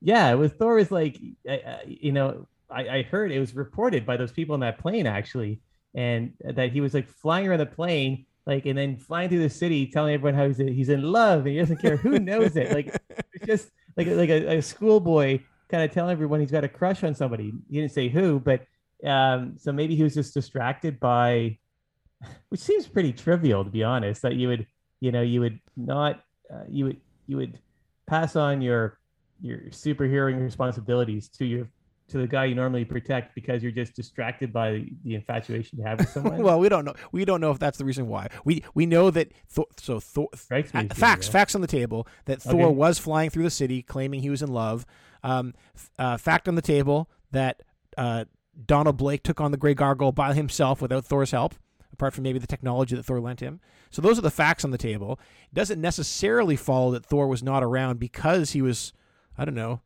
Yeah, 0.00 0.34
with 0.34 0.58
Thor 0.58 0.78
is 0.78 0.90
like, 0.90 1.18
uh, 1.48 1.78
you 1.86 2.12
know, 2.12 2.46
I, 2.70 2.88
I 2.88 3.02
heard 3.02 3.32
it 3.32 3.40
was 3.40 3.54
reported 3.54 4.06
by 4.06 4.16
those 4.16 4.30
people 4.30 4.54
in 4.54 4.60
that 4.60 4.78
plane 4.78 5.06
actually, 5.06 5.60
and 5.94 6.34
that 6.44 6.72
he 6.72 6.80
was 6.80 6.94
like 6.94 7.08
flying 7.08 7.48
around 7.48 7.60
the 7.60 7.66
plane 7.66 8.26
like 8.46 8.64
and 8.64 8.78
then 8.78 8.96
flying 8.96 9.28
through 9.28 9.40
the 9.40 9.50
city 9.50 9.86
telling 9.86 10.14
everyone 10.14 10.34
how 10.34 10.46
he's, 10.46 10.58
he's 10.58 10.88
in 10.88 11.02
love 11.02 11.40
and 11.40 11.48
he 11.48 11.58
doesn't 11.58 11.78
care 11.78 11.96
who 11.96 12.18
knows 12.18 12.56
it 12.56 12.72
like 12.72 12.96
it's 13.32 13.46
just 13.46 13.70
like 13.96 14.06
like 14.08 14.28
a, 14.28 14.58
a 14.58 14.62
schoolboy 14.62 15.40
kind 15.68 15.82
of 15.82 15.90
telling 15.90 16.12
everyone 16.12 16.40
he's 16.40 16.50
got 16.50 16.64
a 16.64 16.68
crush 16.68 17.02
on 17.04 17.14
somebody. 17.14 17.52
He 17.70 17.80
didn't 17.80 17.92
say 17.92 18.08
who, 18.08 18.38
but 18.40 18.66
um, 19.04 19.54
so 19.58 19.72
maybe 19.72 19.96
he 19.96 20.02
was 20.02 20.14
just 20.14 20.34
distracted 20.34 21.00
by, 21.00 21.58
which 22.48 22.60
seems 22.60 22.86
pretty 22.86 23.12
trivial 23.12 23.64
to 23.64 23.70
be 23.70 23.82
honest. 23.82 24.22
That 24.22 24.34
you 24.36 24.48
would, 24.48 24.66
you 25.00 25.12
know, 25.12 25.22
you 25.22 25.40
would 25.40 25.60
not, 25.76 26.22
uh, 26.52 26.64
you 26.68 26.86
would, 26.86 27.00
you 27.26 27.36
would 27.36 27.58
pass 28.06 28.36
on 28.36 28.60
your 28.62 28.98
your 29.40 29.58
superheroing 29.70 30.40
responsibilities 30.40 31.28
to 31.28 31.44
your 31.44 31.68
to 32.08 32.18
the 32.18 32.26
guy 32.26 32.44
you 32.44 32.54
normally 32.54 32.84
protect 32.84 33.34
because 33.34 33.62
you're 33.62 33.72
just 33.72 33.94
distracted 33.94 34.52
by 34.52 34.84
the 35.04 35.14
infatuation 35.14 35.78
you 35.78 35.84
have 35.84 35.98
with 35.98 36.08
someone. 36.12 36.42
well, 36.42 36.58
we 36.58 36.68
don't 36.68 36.84
know. 36.84 36.94
We 37.12 37.24
don't 37.24 37.40
know 37.40 37.50
if 37.50 37.58
that's 37.58 37.78
the 37.78 37.84
reason 37.84 38.06
why. 38.08 38.28
We 38.44 38.62
we 38.74 38.86
know 38.86 39.10
that 39.10 39.32
Thor, 39.48 39.66
so 39.78 40.00
Thor 40.00 40.28
facts 40.34 41.28
facts 41.28 41.54
on 41.54 41.60
the 41.60 41.66
table 41.66 42.06
that 42.26 42.40
Thor 42.42 42.70
was 42.70 42.98
flying 42.98 43.30
through 43.30 43.44
the 43.44 43.50
city 43.50 43.82
claiming 43.82 44.22
he 44.22 44.30
was 44.30 44.42
in 44.42 44.52
love. 44.52 44.86
Um, 45.22 45.54
uh, 45.98 46.16
fact 46.16 46.46
on 46.46 46.54
the 46.54 46.62
table 46.62 47.10
that 47.32 47.62
uh, 47.98 48.26
Donald 48.64 48.96
Blake 48.96 49.22
took 49.22 49.40
on 49.40 49.50
the 49.50 49.56
Gray 49.56 49.74
Gargoyle 49.74 50.12
by 50.12 50.34
himself 50.34 50.80
without 50.80 51.04
Thor's 51.04 51.32
help. 51.32 51.54
Apart 51.92 52.12
from 52.12 52.24
maybe 52.24 52.38
the 52.38 52.46
technology 52.46 52.94
that 52.94 53.04
Thor 53.04 53.20
lent 53.20 53.40
him. 53.40 53.58
So, 53.88 54.02
those 54.02 54.18
are 54.18 54.22
the 54.22 54.30
facts 54.30 54.66
on 54.66 54.70
the 54.70 54.76
table. 54.76 55.18
It 55.50 55.54
doesn't 55.54 55.80
necessarily 55.80 56.54
follow 56.54 56.90
that 56.90 57.06
Thor 57.06 57.26
was 57.26 57.42
not 57.42 57.64
around 57.64 57.98
because 57.98 58.50
he 58.50 58.60
was, 58.60 58.92
I 59.38 59.46
don't 59.46 59.54
know, 59.54 59.80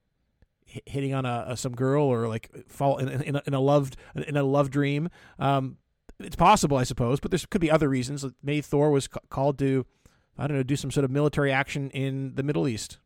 hitting 0.86 1.14
on 1.14 1.24
a, 1.24 1.44
a, 1.48 1.56
some 1.56 1.72
girl 1.72 2.04
or 2.04 2.28
like 2.28 2.50
fall 2.68 2.98
in, 2.98 3.08
in, 3.08 3.36
a, 3.36 3.42
in 3.46 3.54
a 3.54 3.60
loved 3.60 3.96
in 4.14 4.36
a 4.36 4.42
love 4.42 4.70
dream. 4.70 5.08
Um, 5.38 5.76
it's 6.18 6.36
possible, 6.36 6.76
I 6.76 6.84
suppose, 6.84 7.20
but 7.20 7.30
there 7.30 7.40
could 7.50 7.60
be 7.60 7.70
other 7.70 7.88
reasons. 7.88 8.24
Maybe 8.42 8.60
Thor 8.60 8.90
was 8.90 9.08
ca- 9.08 9.20
called 9.30 9.58
to, 9.60 9.86
I 10.36 10.46
don't 10.46 10.56
know, 10.56 10.62
do 10.62 10.76
some 10.76 10.90
sort 10.90 11.04
of 11.04 11.10
military 11.10 11.50
action 11.50 11.90
in 11.90 12.34
the 12.34 12.42
Middle 12.42 12.68
East. 12.68 12.98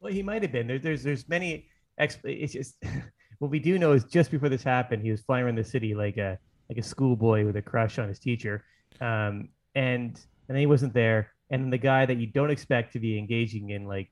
Well, 0.00 0.12
he 0.12 0.22
might 0.22 0.42
have 0.42 0.52
been. 0.52 0.66
There, 0.66 0.78
there's 0.78 1.02
there's 1.02 1.28
many. 1.28 1.68
Exp- 2.00 2.24
it's 2.24 2.52
just 2.52 2.76
what 3.38 3.50
we 3.50 3.58
do 3.58 3.78
know 3.78 3.92
is 3.92 4.04
just 4.04 4.30
before 4.30 4.48
this 4.48 4.62
happened, 4.62 5.02
he 5.02 5.10
was 5.10 5.22
flying 5.22 5.44
around 5.44 5.56
the 5.56 5.64
city 5.64 5.94
like 5.94 6.16
a 6.16 6.38
like 6.68 6.78
a 6.78 6.82
schoolboy 6.82 7.44
with 7.44 7.56
a 7.56 7.62
crush 7.62 7.98
on 7.98 8.08
his 8.08 8.18
teacher, 8.18 8.64
um, 9.00 9.48
and 9.74 10.20
and 10.48 10.56
then 10.56 10.58
he 10.58 10.66
wasn't 10.66 10.94
there. 10.94 11.32
And 11.50 11.72
the 11.72 11.78
guy 11.78 12.06
that 12.06 12.18
you 12.18 12.26
don't 12.26 12.50
expect 12.50 12.92
to 12.92 13.00
be 13.00 13.18
engaging 13.18 13.70
in 13.70 13.86
like, 13.86 14.10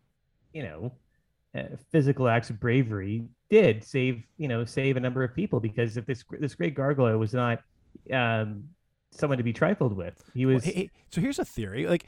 you 0.52 0.62
know, 0.62 0.92
physical 1.90 2.28
acts 2.28 2.50
of 2.50 2.60
bravery 2.60 3.24
did 3.48 3.84
save 3.84 4.22
you 4.38 4.48
know 4.48 4.64
save 4.64 4.96
a 4.96 5.00
number 5.00 5.22
of 5.22 5.34
people 5.34 5.60
because 5.60 5.96
if 5.96 6.06
this 6.06 6.24
this 6.40 6.54
grey 6.54 6.70
gargoyle 6.70 7.18
was 7.18 7.32
not 7.32 7.60
um, 8.12 8.64
someone 9.10 9.38
to 9.38 9.44
be 9.44 9.52
trifled 9.52 9.96
with, 9.96 10.22
he 10.34 10.46
was. 10.46 10.64
Well, 10.64 10.74
hey, 10.74 10.90
so 11.10 11.20
here's 11.20 11.38
a 11.38 11.44
theory. 11.44 11.86
Like 11.86 12.06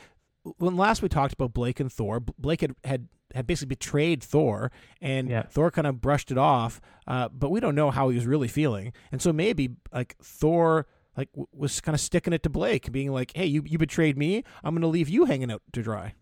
when 0.58 0.76
last 0.76 1.02
we 1.02 1.08
talked 1.08 1.34
about 1.34 1.52
Blake 1.52 1.80
and 1.80 1.92
Thor, 1.92 2.20
Blake 2.20 2.60
had 2.60 2.74
had, 2.84 3.08
had 3.34 3.46
basically 3.46 3.68
betrayed 3.68 4.22
Thor, 4.22 4.70
and 5.00 5.28
yeah. 5.28 5.42
Thor 5.42 5.70
kind 5.70 5.86
of 5.86 6.00
brushed 6.00 6.30
it 6.30 6.38
off. 6.38 6.80
Uh, 7.06 7.28
but 7.28 7.50
we 7.50 7.60
don't 7.60 7.74
know 7.74 7.90
how 7.90 8.08
he 8.08 8.16
was 8.16 8.26
really 8.26 8.48
feeling, 8.48 8.92
and 9.12 9.20
so 9.20 9.32
maybe 9.32 9.70
like 9.92 10.16
Thor 10.22 10.86
like 11.16 11.30
w- 11.32 11.48
was 11.52 11.80
kind 11.80 11.94
of 11.94 12.00
sticking 12.00 12.32
it 12.32 12.42
to 12.44 12.50
Blake, 12.50 12.90
being 12.92 13.12
like, 13.12 13.32
"Hey, 13.34 13.46
you 13.46 13.62
you 13.66 13.78
betrayed 13.78 14.16
me. 14.16 14.44
I'm 14.62 14.74
going 14.74 14.82
to 14.82 14.88
leave 14.88 15.08
you 15.08 15.24
hanging 15.24 15.50
out 15.50 15.62
to 15.72 15.82
dry." 15.82 16.14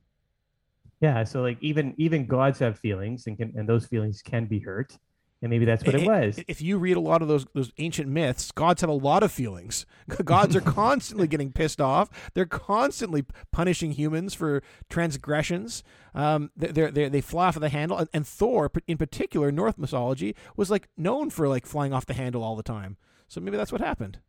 Yeah, 1.01 1.25
so 1.25 1.43
like 1.43 1.59
even 1.61 1.95
even 1.99 2.27
gods 2.27 2.59
have 2.61 2.79
feelings, 2.79 3.27
and 3.27 3.37
can, 3.37 3.53
and 3.57 3.69
those 3.69 3.87
feelings 3.87 4.23
can 4.23 4.47
be 4.47 4.59
hurt, 4.59 4.97
and 5.43 5.51
maybe 5.51 5.67
that's 5.67 5.85
what 5.85 5.95
it 5.95 6.07
was. 6.07 6.41
If 6.49 6.63
you 6.63 6.79
read 6.79 6.97
a 6.97 7.01
lot 7.01 7.21
of 7.21 7.29
those 7.29 7.45
those 7.55 7.71
ancient 7.77 8.09
myths, 8.09 8.51
gods 8.51 8.81
have 8.81 8.89
a 8.89 8.95
lot 8.95 9.23
of 9.23 9.31
feelings. 9.31 9.85
gods 10.25 10.57
are 10.57 10.63
constantly 10.63 11.27
getting 11.29 11.53
pissed 11.53 11.83
off. 11.83 12.09
They're 12.33 12.47
constantly 12.47 13.27
punishing 13.53 13.93
humans 13.93 14.33
for 14.33 14.63
transgressions. 14.89 15.83
Um, 16.15 16.51
they 16.57 16.91
they 16.91 17.09
they 17.11 17.21
fly 17.21 17.49
off 17.49 17.57
of 17.57 17.63
the 17.63 17.69
handle, 17.69 17.99
and, 17.99 18.09
and 18.15 18.27
Thor, 18.27 18.71
in 18.87 18.97
particular, 18.97 19.53
Norse 19.53 19.77
mythology 19.77 20.35
was 20.57 20.71
like 20.71 20.89
known 20.97 21.29
for 21.29 21.47
like 21.47 21.67
flying 21.67 21.93
off 21.93 22.07
the 22.07 22.15
handle 22.15 22.43
all 22.43 22.57
the 22.57 22.63
time. 22.63 22.97
So 23.29 23.41
maybe 23.43 23.59
that's 23.59 23.73
what 23.73 23.83
happened. 23.83 24.21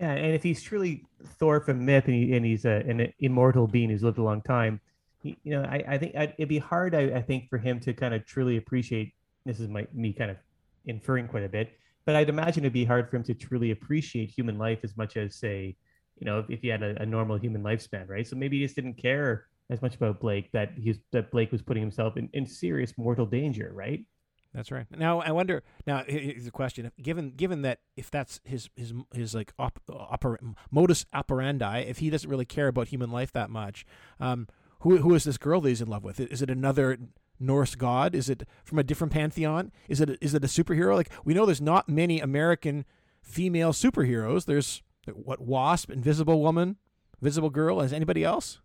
Yeah, 0.00 0.12
and 0.12 0.34
if 0.34 0.42
he's 0.42 0.60
truly 0.60 1.04
Thor 1.24 1.60
from 1.60 1.84
myth, 1.84 2.04
and, 2.06 2.14
he, 2.14 2.36
and 2.36 2.44
he's 2.44 2.64
a, 2.64 2.82
an 2.86 3.12
immortal 3.20 3.66
being 3.66 3.90
who's 3.90 4.02
lived 4.02 4.18
a 4.18 4.22
long 4.22 4.42
time 4.42 4.80
you 5.42 5.52
know, 5.52 5.62
I, 5.62 5.82
I 5.88 5.98
think 5.98 6.14
I'd, 6.16 6.34
it'd 6.38 6.48
be 6.48 6.58
hard, 6.58 6.94
I, 6.94 7.16
I 7.18 7.22
think, 7.22 7.48
for 7.48 7.58
him 7.58 7.80
to 7.80 7.92
kind 7.92 8.14
of 8.14 8.26
truly 8.26 8.56
appreciate. 8.56 9.14
This 9.44 9.60
is 9.60 9.68
my 9.68 9.86
me 9.92 10.12
kind 10.12 10.30
of 10.30 10.36
inferring 10.86 11.28
quite 11.28 11.44
a 11.44 11.48
bit, 11.48 11.78
but 12.04 12.16
I'd 12.16 12.28
imagine 12.28 12.64
it'd 12.64 12.72
be 12.72 12.84
hard 12.84 13.10
for 13.10 13.16
him 13.16 13.24
to 13.24 13.34
truly 13.34 13.70
appreciate 13.70 14.30
human 14.30 14.58
life 14.58 14.80
as 14.82 14.96
much 14.96 15.16
as, 15.16 15.36
say, 15.36 15.76
you 16.18 16.24
know, 16.24 16.40
if, 16.40 16.50
if 16.50 16.60
he 16.62 16.68
had 16.68 16.82
a, 16.82 17.00
a 17.02 17.06
normal 17.06 17.36
human 17.36 17.62
lifespan, 17.62 18.08
right? 18.08 18.26
So 18.26 18.36
maybe 18.36 18.58
he 18.58 18.64
just 18.64 18.76
didn't 18.76 18.94
care 18.94 19.46
as 19.70 19.82
much 19.82 19.96
about 19.96 20.20
Blake 20.20 20.50
that 20.52 20.72
he's 20.76 20.98
that 21.12 21.30
Blake 21.30 21.52
was 21.52 21.62
putting 21.62 21.82
himself 21.82 22.16
in, 22.16 22.28
in 22.32 22.46
serious 22.46 22.94
mortal 22.96 23.26
danger, 23.26 23.70
right? 23.74 24.04
That's 24.54 24.72
right. 24.72 24.86
Now 24.96 25.20
I 25.20 25.32
wonder. 25.32 25.62
Now 25.86 26.04
a 26.08 26.50
question: 26.50 26.90
Given 27.02 27.30
given 27.30 27.62
that 27.62 27.80
if 27.96 28.10
that's 28.10 28.40
his 28.44 28.70
his 28.74 28.94
his 29.12 29.34
like 29.34 29.52
op, 29.58 29.80
oper, 29.88 30.38
modus 30.70 31.04
operandi, 31.12 31.80
if 31.80 31.98
he 31.98 32.08
doesn't 32.08 32.30
really 32.30 32.46
care 32.46 32.68
about 32.68 32.88
human 32.88 33.10
life 33.10 33.32
that 33.32 33.50
much, 33.50 33.84
um, 34.18 34.48
who 34.80 34.98
who 34.98 35.14
is 35.14 35.24
this 35.24 35.38
girl 35.38 35.60
that 35.60 35.68
he's 35.68 35.80
in 35.80 35.88
love 35.88 36.04
with? 36.04 36.20
Is 36.20 36.42
it 36.42 36.50
another 36.50 36.98
Norse 37.38 37.74
god? 37.74 38.14
Is 38.14 38.28
it 38.28 38.46
from 38.64 38.78
a 38.78 38.84
different 38.84 39.12
pantheon? 39.12 39.72
Is 39.88 40.00
it 40.00 40.18
is 40.20 40.34
it 40.34 40.44
a 40.44 40.48
superhero? 40.48 40.94
Like 40.94 41.10
we 41.24 41.34
know, 41.34 41.46
there's 41.46 41.60
not 41.60 41.88
many 41.88 42.20
American 42.20 42.84
female 43.22 43.72
superheroes. 43.72 44.46
There's 44.46 44.82
what 45.12 45.40
Wasp, 45.40 45.90
Invisible 45.90 46.40
Woman, 46.40 46.76
Visible 47.20 47.50
Girl. 47.50 47.80
Is 47.80 47.92
anybody 47.92 48.24
else? 48.24 48.60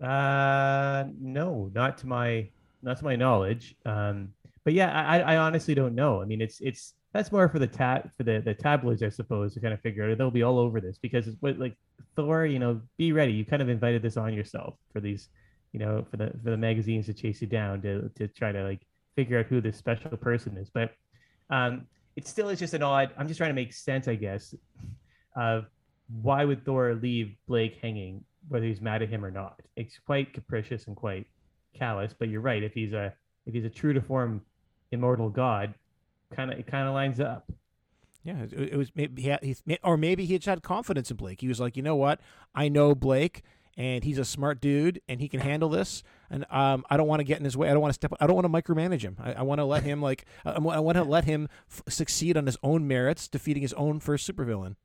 Uh, 0.00 1.04
no, 1.20 1.70
not 1.74 1.98
to 1.98 2.06
my 2.06 2.48
not 2.82 2.98
to 2.98 3.04
my 3.04 3.16
knowledge. 3.16 3.76
Um, 3.86 4.32
but 4.64 4.72
yeah, 4.72 4.90
I, 4.90 5.20
I 5.20 5.36
honestly 5.38 5.74
don't 5.74 5.94
know. 5.94 6.20
I 6.20 6.24
mean, 6.24 6.40
it's 6.40 6.60
it's 6.60 6.94
that's 7.12 7.30
more 7.30 7.48
for 7.48 7.58
the 7.58 7.66
tab 7.66 8.10
for 8.16 8.22
the 8.22 8.40
the 8.40 8.54
tabloids, 8.54 9.02
I 9.02 9.10
suppose, 9.10 9.54
to 9.54 9.60
kind 9.60 9.74
of 9.74 9.80
figure 9.80 10.10
out. 10.10 10.18
They'll 10.18 10.30
be 10.30 10.42
all 10.42 10.58
over 10.58 10.80
this 10.80 10.98
because 10.98 11.28
it's 11.28 11.36
what 11.40 11.58
like 11.58 11.76
Thor. 12.16 12.46
You 12.46 12.58
know, 12.58 12.80
be 12.96 13.12
ready. 13.12 13.32
You 13.32 13.44
kind 13.44 13.62
of 13.62 13.68
invited 13.68 14.02
this 14.02 14.16
on 14.16 14.32
yourself 14.32 14.74
for 14.92 15.00
these, 15.00 15.28
you 15.72 15.80
know, 15.80 16.06
for 16.10 16.16
the 16.16 16.32
for 16.42 16.50
the 16.50 16.56
magazines 16.56 17.06
to 17.06 17.14
chase 17.14 17.40
you 17.40 17.46
down 17.46 17.82
to 17.82 18.08
to 18.16 18.28
try 18.28 18.52
to 18.52 18.64
like 18.64 18.86
figure 19.14 19.38
out 19.38 19.46
who 19.46 19.60
this 19.60 19.76
special 19.76 20.16
person 20.16 20.56
is. 20.56 20.70
But 20.70 20.94
um, 21.50 21.86
it 22.16 22.26
still 22.26 22.48
is 22.48 22.58
just 22.58 22.74
an 22.74 22.82
odd. 22.82 23.10
I'm 23.18 23.28
just 23.28 23.38
trying 23.38 23.50
to 23.50 23.54
make 23.54 23.72
sense, 23.72 24.08
I 24.08 24.14
guess, 24.14 24.54
of 25.36 25.66
why 26.22 26.44
would 26.44 26.64
Thor 26.64 26.94
leave 26.94 27.34
Blake 27.46 27.78
hanging, 27.82 28.24
whether 28.48 28.64
he's 28.64 28.80
mad 28.80 29.02
at 29.02 29.10
him 29.10 29.24
or 29.24 29.30
not. 29.30 29.60
It's 29.76 29.98
quite 29.98 30.32
capricious 30.32 30.86
and 30.86 30.96
quite 30.96 31.26
callous. 31.78 32.14
But 32.18 32.30
you're 32.30 32.40
right. 32.40 32.62
If 32.62 32.72
he's 32.72 32.94
a 32.94 33.12
if 33.46 33.52
he's 33.52 33.64
a 33.64 33.70
true 33.70 33.92
to 33.92 34.00
form 34.00 34.40
immortal 34.92 35.28
god, 35.28 35.74
kind 36.34 36.52
of 36.52 36.58
it 36.58 36.66
kind 36.66 36.88
of 36.88 36.94
lines 36.94 37.20
up. 37.20 37.50
Yeah, 38.24 38.42
it, 38.42 38.52
it 38.52 38.76
was 38.76 38.92
maybe 38.94 39.22
he, 39.22 39.36
he, 39.42 39.78
or 39.82 39.96
maybe 39.96 40.24
he 40.24 40.38
had 40.44 40.62
confidence 40.62 41.10
in 41.10 41.16
Blake. 41.16 41.40
He 41.40 41.48
was 41.48 41.60
like, 41.60 41.76
you 41.76 41.82
know 41.82 41.96
what, 41.96 42.20
I 42.54 42.68
know 42.68 42.94
Blake, 42.94 43.42
and 43.76 44.04
he's 44.04 44.18
a 44.18 44.24
smart 44.24 44.60
dude, 44.60 45.00
and 45.08 45.20
he 45.20 45.28
can 45.28 45.40
handle 45.40 45.68
this. 45.68 46.02
And 46.30 46.46
um, 46.50 46.84
I 46.88 46.96
don't 46.96 47.08
want 47.08 47.20
to 47.20 47.24
get 47.24 47.38
in 47.38 47.44
his 47.44 47.56
way. 47.56 47.68
I 47.68 47.72
don't 47.72 47.82
want 47.82 47.90
to 47.90 47.94
step. 47.94 48.12
I 48.20 48.26
don't 48.26 48.36
want 48.36 48.44
to 48.44 48.62
micromanage 48.62 49.02
him. 49.02 49.16
I, 49.20 49.32
I 49.34 49.42
want 49.42 49.58
to 49.58 49.64
let 49.64 49.82
him 49.82 50.00
like 50.00 50.24
I, 50.44 50.52
I 50.52 50.78
want 50.78 50.96
to 50.96 51.04
let 51.04 51.24
him 51.24 51.48
f- 51.70 51.82
succeed 51.88 52.36
on 52.36 52.46
his 52.46 52.56
own 52.62 52.86
merits, 52.86 53.28
defeating 53.28 53.62
his 53.62 53.72
own 53.74 53.98
first 54.00 54.30
supervillain. 54.30 54.76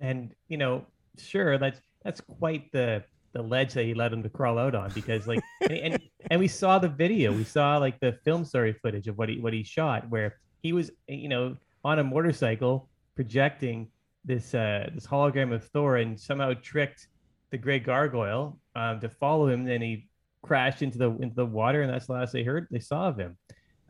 And 0.00 0.34
you 0.46 0.56
know, 0.56 0.86
sure, 1.18 1.58
that's 1.58 1.80
that's 2.04 2.20
quite 2.20 2.70
the 2.72 3.02
the 3.32 3.42
ledge 3.42 3.74
that 3.74 3.84
he 3.84 3.94
let 3.94 4.12
him 4.12 4.22
to 4.22 4.28
crawl 4.28 4.58
out 4.58 4.74
on 4.74 4.90
because 4.94 5.26
like 5.26 5.40
and, 5.62 5.78
and, 5.78 6.02
and 6.30 6.40
we 6.40 6.48
saw 6.48 6.78
the 6.78 6.88
video 6.88 7.32
we 7.32 7.44
saw 7.44 7.76
like 7.76 8.00
the 8.00 8.12
film 8.24 8.44
story 8.44 8.72
footage 8.72 9.06
of 9.06 9.18
what 9.18 9.28
he 9.28 9.38
what 9.38 9.52
he 9.52 9.62
shot 9.62 10.08
where 10.08 10.38
he 10.62 10.72
was 10.72 10.90
you 11.06 11.28
know 11.28 11.56
on 11.84 11.98
a 11.98 12.04
motorcycle 12.04 12.88
projecting 13.14 13.88
this 14.24 14.54
uh 14.54 14.88
this 14.94 15.06
hologram 15.06 15.52
of 15.52 15.64
thor 15.64 15.96
and 15.96 16.18
somehow 16.18 16.52
tricked 16.62 17.08
the 17.50 17.58
gray 17.58 17.78
gargoyle 17.78 18.58
um, 18.76 19.00
to 19.00 19.08
follow 19.08 19.48
him 19.48 19.64
then 19.64 19.80
he 19.80 20.08
crashed 20.42 20.82
into 20.82 20.98
the 20.98 21.10
into 21.18 21.34
the 21.34 21.46
water 21.46 21.82
and 21.82 21.92
that's 21.92 22.06
the 22.06 22.12
last 22.12 22.32
they 22.32 22.42
heard 22.42 22.66
they 22.70 22.78
saw 22.78 23.08
of 23.08 23.16
him 23.16 23.36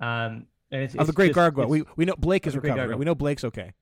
um 0.00 0.46
and 0.70 0.82
it's, 0.82 0.94
oh, 0.98 1.04
the 1.04 1.12
grey 1.12 1.30
gargoyle 1.30 1.66
we 1.66 1.82
we 1.96 2.04
know 2.04 2.14
blake 2.16 2.46
is 2.46 2.56
recovered 2.56 2.96
we 2.96 3.04
know 3.04 3.14
blake's 3.14 3.44
okay 3.44 3.72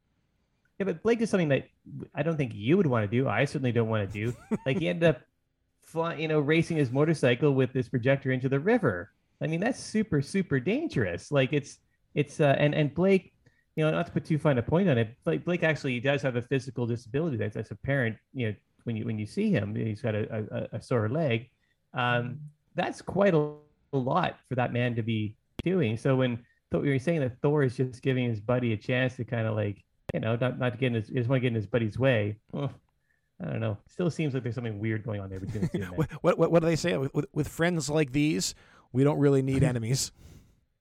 yeah, 0.78 0.84
but 0.84 1.02
Blake 1.02 1.20
is 1.20 1.30
something 1.30 1.48
that 1.48 1.68
I 2.14 2.22
don't 2.22 2.36
think 2.36 2.52
you 2.54 2.76
would 2.76 2.86
want 2.86 3.10
to 3.10 3.16
do. 3.16 3.28
I 3.28 3.44
certainly 3.46 3.72
don't 3.72 3.88
want 3.88 4.10
to 4.10 4.26
do. 4.26 4.36
Like 4.66 4.78
he 4.78 4.88
ended 4.88 5.08
up 5.08 5.22
fly, 5.82 6.16
you 6.16 6.28
know, 6.28 6.40
racing 6.40 6.76
his 6.76 6.90
motorcycle 6.90 7.52
with 7.52 7.72
this 7.72 7.88
projector 7.88 8.30
into 8.30 8.48
the 8.48 8.60
river. 8.60 9.10
I 9.40 9.46
mean, 9.46 9.60
that's 9.60 9.80
super, 9.80 10.20
super 10.20 10.60
dangerous. 10.60 11.30
Like 11.30 11.52
it's, 11.52 11.78
it's, 12.16 12.40
uh, 12.40 12.56
and 12.58 12.75
and 12.75 12.92
Blake, 12.92 13.32
you 13.76 13.85
know, 13.85 13.90
not 13.90 14.06
to 14.06 14.12
put 14.12 14.25
too 14.25 14.38
fine 14.38 14.58
a 14.58 14.62
point 14.62 14.88
on 14.88 14.96
it, 14.99 15.16
but 15.23 15.44
Blake 15.44 15.62
actually 15.62 16.00
does 16.00 16.23
have 16.23 16.35
a 16.35 16.42
physical 16.42 16.87
disability 16.87 17.37
that's, 17.37 17.54
that's 17.54 17.70
apparent. 17.70 18.16
You 18.32 18.49
know, 18.49 18.54
when 18.85 18.96
you 18.96 19.04
when 19.04 19.18
you 19.18 19.26
see 19.26 19.50
him, 19.50 19.75
he's 19.75 20.00
got 20.00 20.14
a, 20.14 20.46
a, 20.73 20.76
a 20.78 20.82
sore 20.82 21.08
leg. 21.11 21.50
Um, 21.92 22.40
that's 22.75 23.02
quite 23.02 23.35
a, 23.35 23.52
a 23.92 23.99
lot 23.99 24.38
for 24.49 24.54
that 24.54 24.73
man 24.73 24.96
to 24.96 25.02
be 25.02 25.37
doing. 25.62 25.99
So 25.99 26.16
when 26.16 26.42
Thor, 26.73 26.87
you're 26.87 26.99
saying 26.99 27.20
that 27.20 27.40
Thor 27.42 27.62
is 27.62 27.76
just 27.76 28.02
giving 28.02 28.28
his 28.28 28.40
buddy 28.40 28.73
a 28.73 28.76
chance 28.76 29.16
to 29.16 29.25
kind 29.25 29.46
of 29.46 29.54
like, 29.54 29.85
you 30.14 30.20
know, 30.20 30.37
not 30.40 30.58
not 30.58 30.73
to 30.73 30.78
get 30.78 30.87
in 30.88 30.94
his, 30.94 31.08
just 31.08 31.28
want 31.28 31.38
to 31.38 31.42
get 31.42 31.49
in 31.49 31.54
his 31.54 31.66
buddy's 31.66 31.99
way. 31.99 32.38
Well, 32.52 32.73
I 33.42 33.50
don't 33.50 33.61
know. 33.61 33.76
Still 33.88 34.11
seems 34.11 34.32
like 34.32 34.42
there's 34.42 34.54
something 34.54 34.78
weird 34.78 35.04
going 35.04 35.20
on 35.20 35.28
there 35.28 35.40
between 35.40 35.62
the 35.62 35.68
two. 35.68 35.85
what, 36.23 36.38
what, 36.38 36.50
what 36.50 36.61
do 36.61 36.66
they 36.66 36.76
say? 36.76 36.96
With, 36.96 37.12
with, 37.12 37.26
with 37.35 37.49
friends 37.49 37.90
like 37.90 38.12
these, 38.12 38.54
we 38.92 39.04
don't 39.04 39.18
really 39.18 39.42
need 39.42 39.62
enemies. 39.62 40.12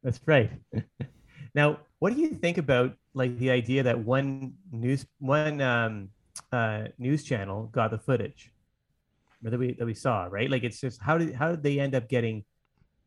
That's 0.03 0.21
right. 0.25 0.51
now, 1.55 1.79
what 1.99 2.13
do 2.13 2.21
you 2.21 2.29
think 2.29 2.57
about 2.57 2.95
like 3.13 3.37
the 3.39 3.49
idea 3.49 3.81
that 3.83 3.97
one 3.97 4.53
news 4.71 5.05
one 5.19 5.61
um, 5.61 6.09
uh, 6.51 6.83
news 6.99 7.23
channel 7.23 7.69
got 7.71 7.91
the 7.91 7.97
footage 7.97 8.51
that 9.41 9.57
we 9.57 9.73
that 9.73 9.85
we 9.85 9.93
saw? 9.93 10.27
Right? 10.29 10.51
Like, 10.51 10.63
it's 10.63 10.81
just 10.81 11.01
how 11.01 11.17
did 11.17 11.33
how 11.33 11.51
did 11.51 11.63
they 11.63 11.79
end 11.79 11.95
up 11.95 12.09
getting, 12.09 12.43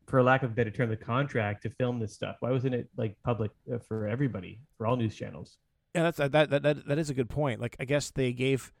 for 0.07 0.21
lack 0.23 0.41
of 0.41 0.51
a 0.51 0.53
better 0.53 0.71
term, 0.71 0.89
the 0.89 0.97
contract 0.97 1.63
to 1.63 1.69
film 1.69 1.99
this 1.99 2.13
stuff? 2.13 2.37
Why 2.39 2.51
wasn't 2.51 2.73
it 2.73 2.89
like 2.97 3.15
public 3.23 3.51
uh, 3.71 3.77
for 3.87 4.07
everybody 4.07 4.59
for 4.77 4.87
all 4.87 4.97
news 4.97 5.15
channels? 5.15 5.57
Yeah, 5.93 6.03
that's 6.03 6.17
that, 6.17 6.49
that 6.49 6.63
that 6.63 6.87
that 6.87 6.97
is 6.97 7.11
a 7.11 7.13
good 7.13 7.29
point. 7.29 7.61
Like, 7.61 7.77
I 7.79 7.85
guess 7.85 8.09
they 8.09 8.33
gave 8.33 8.73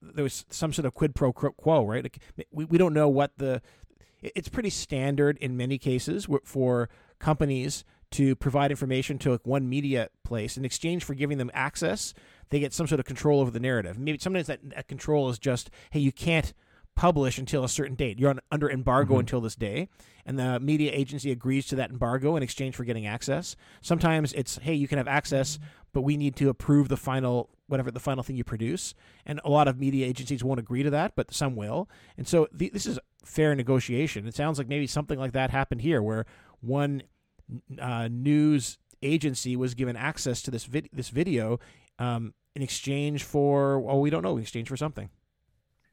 there 0.00 0.22
was 0.22 0.44
some 0.48 0.72
sort 0.72 0.86
of 0.86 0.94
quid 0.94 1.14
pro 1.14 1.32
quo, 1.32 1.84
right? 1.84 2.04
Like 2.04 2.18
we, 2.52 2.64
we 2.64 2.78
don't 2.78 2.94
know 2.94 3.08
what 3.08 3.32
the. 3.36 3.62
It's 4.22 4.48
pretty 4.48 4.70
standard 4.70 5.36
in 5.38 5.56
many 5.56 5.78
cases 5.78 6.28
for 6.44 6.88
companies 7.18 7.84
to 8.12 8.36
provide 8.36 8.70
information 8.70 9.18
to 9.18 9.32
like 9.32 9.46
one 9.46 9.68
media 9.68 10.08
place 10.24 10.56
in 10.56 10.64
exchange 10.64 11.04
for 11.04 11.14
giving 11.14 11.38
them 11.38 11.50
access. 11.52 12.14
They 12.50 12.60
get 12.60 12.72
some 12.72 12.86
sort 12.86 13.00
of 13.00 13.06
control 13.06 13.40
over 13.40 13.50
the 13.50 13.60
narrative. 13.60 13.98
Maybe 13.98 14.18
sometimes 14.18 14.46
that, 14.46 14.60
that 14.70 14.88
control 14.88 15.28
is 15.28 15.38
just, 15.38 15.70
hey, 15.90 16.00
you 16.00 16.12
can't 16.12 16.52
publish 16.94 17.38
until 17.38 17.64
a 17.64 17.68
certain 17.68 17.94
date. 17.94 18.18
You're 18.18 18.30
on, 18.30 18.40
under 18.50 18.70
embargo 18.70 19.14
mm-hmm. 19.14 19.20
until 19.20 19.40
this 19.40 19.54
day, 19.54 19.88
and 20.26 20.38
the 20.38 20.60
media 20.60 20.92
agency 20.92 21.30
agrees 21.30 21.66
to 21.68 21.76
that 21.76 21.90
embargo 21.90 22.36
in 22.36 22.42
exchange 22.42 22.76
for 22.76 22.84
getting 22.84 23.06
access. 23.06 23.56
Sometimes 23.80 24.32
it's, 24.34 24.58
hey, 24.58 24.74
you 24.74 24.86
can 24.86 24.98
have 24.98 25.08
access, 25.08 25.58
but 25.92 26.02
we 26.02 26.16
need 26.16 26.36
to 26.36 26.48
approve 26.48 26.88
the 26.88 26.96
final 26.96 27.48
whatever 27.66 27.90
the 27.90 28.00
final 28.00 28.22
thing 28.22 28.36
you 28.36 28.44
produce. 28.44 28.94
And 29.24 29.40
a 29.44 29.50
lot 29.50 29.66
of 29.66 29.80
media 29.80 30.06
agencies 30.06 30.44
won't 30.44 30.60
agree 30.60 30.82
to 30.82 30.90
that, 30.90 31.16
but 31.16 31.32
some 31.32 31.56
will. 31.56 31.88
And 32.18 32.28
so 32.28 32.46
the, 32.52 32.68
this 32.68 32.84
is 32.84 32.98
fair 33.24 33.54
negotiation. 33.54 34.26
It 34.26 34.34
sounds 34.34 34.58
like 34.58 34.68
maybe 34.68 34.86
something 34.86 35.18
like 35.18 35.32
that 35.32 35.50
happened 35.50 35.80
here, 35.80 36.02
where 36.02 36.26
one 36.60 37.02
uh, 37.80 38.08
news 38.10 38.78
agency 39.02 39.56
was 39.56 39.74
given 39.74 39.96
access 39.96 40.42
to 40.42 40.50
this 40.50 40.64
vid- 40.64 40.88
this 40.92 41.08
video 41.08 41.58
um, 41.98 42.34
in 42.54 42.62
exchange 42.62 43.24
for 43.24 43.80
well, 43.80 44.00
we 44.00 44.10
don't 44.10 44.22
know, 44.22 44.36
in 44.36 44.42
exchange 44.42 44.68
for 44.68 44.76
something. 44.76 45.08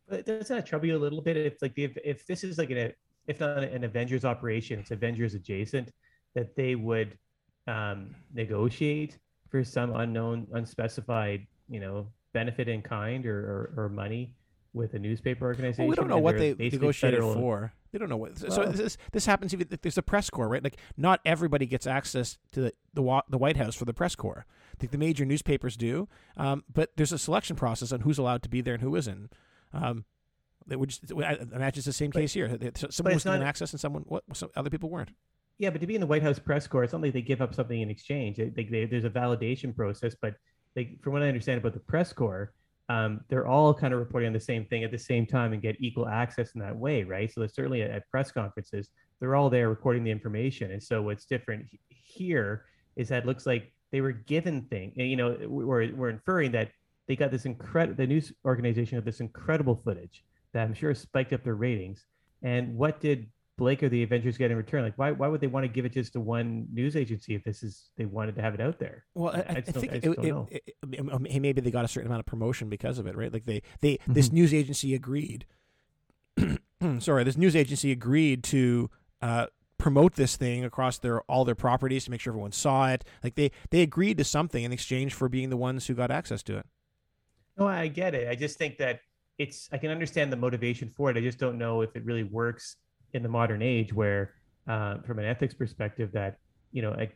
But 0.08 0.25
doesn't 0.25 0.56
that 0.56 0.65
trouble 0.65 0.88
you 0.88 0.98
a 0.98 1.00
little 1.00 1.22
bit? 1.22 1.38
If 1.38 1.62
like 1.62 1.74
if 1.77 1.98
if 2.03 2.25
this 2.25 2.44
is 2.44 2.58
like 2.58 2.72
an 2.72 2.94
if 3.27 3.39
not 3.39 3.63
an 3.63 3.84
Avengers 3.84 4.25
operation, 4.25 4.79
it's 4.79 4.91
Avengers 4.91 5.36
adjacent, 5.36 5.91
that 6.34 6.56
they 6.56 6.75
would 6.75 7.18
um, 7.68 8.15
negotiate 8.34 9.20
for 9.50 9.63
some 9.63 9.96
unknown, 9.96 10.48
unspecified 10.53 11.46
you 11.70 11.79
know, 11.79 12.08
benefit 12.34 12.68
in 12.68 12.82
kind 12.82 13.25
or, 13.25 13.72
or, 13.75 13.84
or 13.86 13.89
money 13.89 14.34
with 14.73 14.93
a 14.93 14.99
newspaper 14.99 15.45
organization. 15.45 15.85
Well, 15.85 15.89
we 15.89 15.95
don't 15.95 16.07
know 16.07 16.19
what 16.19 16.38
they 16.38 16.53
negotiated 16.53 17.19
federal... 17.19 17.33
for. 17.33 17.73
They 17.91 17.97
don't 17.97 18.09
know 18.09 18.17
what. 18.17 18.39
Well, 18.41 18.51
so 18.51 18.65
this 18.65 18.97
this 19.11 19.25
happens 19.25 19.53
even 19.53 19.67
there's 19.81 19.97
a 19.97 20.03
press 20.03 20.29
corps, 20.29 20.47
right? 20.47 20.63
Like 20.63 20.77
not 20.95 21.21
everybody 21.25 21.65
gets 21.65 21.88
access 21.88 22.38
to 22.51 22.61
the 22.61 22.73
the, 22.93 23.23
the 23.29 23.38
White 23.38 23.57
House 23.57 23.75
for 23.75 23.85
the 23.85 23.93
press 23.93 24.15
corps. 24.15 24.45
I 24.47 24.75
think 24.79 24.91
the 24.91 24.97
major 24.97 25.25
newspapers 25.25 25.75
do, 25.75 26.07
um, 26.38 26.63
but 26.71 26.91
there's 26.95 27.11
a 27.11 27.17
selection 27.17 27.55
process 27.55 27.91
on 27.91 28.01
who's 28.01 28.17
allowed 28.17 28.43
to 28.43 28.49
be 28.49 28.61
there 28.61 28.75
and 28.75 28.83
who 28.83 28.95
isn't. 28.95 29.33
Um, 29.73 30.05
they 30.67 30.75
would 30.75 30.89
just 30.89 31.11
I 31.11 31.33
imagine 31.33 31.79
it's 31.79 31.85
the 31.85 31.93
same 31.93 32.11
but, 32.11 32.19
case 32.19 32.33
here. 32.33 32.47
Someone 32.89 33.15
was 33.15 33.23
given 33.23 33.41
access 33.41 33.71
and 33.71 33.79
someone 33.79 34.03
what 34.07 34.23
some 34.33 34.49
other 34.55 34.69
people 34.69 34.89
weren't. 34.89 35.09
Yeah, 35.57 35.71
but 35.71 35.81
to 35.81 35.88
be 35.88 35.95
in 35.95 36.01
the 36.01 36.07
White 36.07 36.23
House 36.23 36.39
press 36.39 36.67
corps, 36.67 36.83
it's 36.83 36.93
not 36.93 37.01
like 37.01 37.11
they 37.11 37.21
give 37.21 37.41
up 37.41 37.53
something 37.53 37.81
in 37.81 37.89
exchange. 37.89 38.38
They, 38.38 38.49
they, 38.49 38.85
there's 38.85 39.03
a 39.03 39.09
validation 39.09 39.75
process, 39.75 40.15
but 40.21 40.35
like 40.75 41.01
from 41.01 41.13
what 41.13 41.21
I 41.21 41.27
understand 41.27 41.57
about 41.57 41.73
the 41.73 41.81
press 41.81 42.13
corps, 42.13 42.53
um, 42.89 43.22
they're 43.29 43.48
all 43.48 43.74
kind 43.74 43.93
of 43.93 44.00
reporting 44.00 44.27
on 44.27 44.34
the 44.34 44.39
same 44.39 44.65
thing 44.65 44.84
at 44.84 44.91
the 44.91 44.98
same 44.98 45.25
time 45.25 45.53
and 45.53 45.62
get 45.62 45.77
equal 45.79 46.08
access 46.08 46.53
in 46.55 46.62
that 46.62 46.75
way, 46.75 47.03
right? 47.03 47.31
So 47.31 47.46
certainly 47.46 47.84
at, 47.84 47.91
at, 47.91 48.10
press 48.10 48.31
conferences, 48.31 48.89
they're 49.19 49.36
all 49.36 49.50
there 49.50 49.69
recording 49.69 50.03
the 50.03 50.10
information. 50.10 50.72
And 50.72 50.81
so 50.81 51.03
what's 51.03 51.25
different 51.25 51.67
here 51.89 52.65
is 52.96 53.10
that 53.10 53.24
it 53.24 53.25
looks 53.27 53.46
like 53.46 53.72
they 53.91 54.01
were 54.01 54.12
given 54.12 54.63
thing. 54.63 54.91
You 54.96 55.15
know, 55.15 55.38
we're 55.48 55.93
we're 55.93 56.10
inferring 56.10 56.51
that 56.53 56.72
they 57.08 57.15
got 57.15 57.31
this 57.31 57.46
incredible. 57.46 57.96
The 57.96 58.08
news 58.08 58.34
organization 58.43 58.96
had 58.96 59.05
this 59.05 59.19
incredible 59.19 59.75
footage 59.75 60.24
that 60.53 60.63
I'm 60.63 60.74
sure 60.74 60.93
spiked 60.96 61.34
up 61.34 61.43
their 61.43 61.55
ratings. 61.55 62.05
And 62.41 62.75
what 62.75 63.00
did 63.00 63.27
Blake 63.59 63.83
or 63.83 63.89
the 63.89 64.01
Avengers 64.01 64.37
get 64.37 64.49
in 64.49 64.57
return? 64.57 64.83
Like, 64.83 64.97
why 64.97 65.11
why 65.11 65.27
would 65.27 65.41
they 65.41 65.47
want 65.47 65.65
to 65.65 65.67
give 65.67 65.85
it 65.85 65.93
just 65.93 66.13
to 66.13 66.19
one 66.19 66.67
news 66.71 66.95
agency 66.95 67.35
if 67.35 67.43
this 67.43 67.61
is 67.61 67.91
they 67.97 68.05
wanted 68.05 68.35
to 68.35 68.41
have 68.41 68.53
it 68.53 68.61
out 68.61 68.79
there? 68.79 69.05
Well, 69.13 69.35
I, 69.35 69.39
I, 69.39 69.55
I 69.57 69.61
think 69.61 69.91
it, 69.91 70.05
it, 70.05 70.63
it, 70.81 71.41
maybe 71.41 71.61
they 71.61 71.71
got 71.71 71.85
a 71.85 71.87
certain 71.87 72.07
amount 72.07 72.21
of 72.21 72.25
promotion 72.25 72.69
because 72.69 72.97
of 72.97 73.05
it, 73.05 73.15
right? 73.15 73.31
Like 73.31 73.45
they 73.45 73.61
they 73.81 73.95
mm-hmm. 73.95 74.13
this 74.13 74.31
news 74.31 74.53
agency 74.53 74.95
agreed. 74.95 75.45
sorry, 76.99 77.23
this 77.23 77.37
news 77.37 77.55
agency 77.55 77.91
agreed 77.91 78.43
to 78.45 78.89
uh, 79.21 79.47
promote 79.77 80.15
this 80.15 80.35
thing 80.35 80.63
across 80.63 80.97
their 80.97 81.21
all 81.21 81.45
their 81.45 81.55
properties 81.55 82.05
to 82.05 82.11
make 82.11 82.21
sure 82.21 82.31
everyone 82.31 82.51
saw 82.51 82.89
it. 82.89 83.03
Like 83.23 83.35
they 83.35 83.51
they 83.69 83.81
agreed 83.81 84.17
to 84.19 84.23
something 84.23 84.63
in 84.63 84.71
exchange 84.71 85.13
for 85.13 85.29
being 85.29 85.49
the 85.49 85.57
ones 85.57 85.87
who 85.87 85.93
got 85.93 86.11
access 86.11 86.41
to 86.43 86.57
it. 86.57 86.65
No, 87.57 87.67
I 87.67 87.87
get 87.87 88.15
it. 88.15 88.29
I 88.29 88.35
just 88.35 88.57
think 88.57 88.77
that 88.77 89.01
it's 89.37 89.69
I 89.71 89.77
can 89.77 89.89
understand 89.89 90.31
the 90.31 90.37
motivation 90.37 90.91
for 90.95 91.09
it. 91.09 91.17
I 91.17 91.21
just 91.21 91.39
don't 91.39 91.57
know 91.57 91.81
if 91.81 91.95
it 91.95 92.05
really 92.05 92.23
works 92.23 92.75
in 93.13 93.23
the 93.23 93.29
modern 93.29 93.61
age 93.61 93.93
where, 93.93 94.33
uh, 94.67 94.97
from 95.05 95.19
an 95.19 95.25
ethics 95.25 95.53
perspective, 95.53 96.11
that 96.13 96.37
you 96.71 96.81
know, 96.81 96.91
I, 96.91 97.09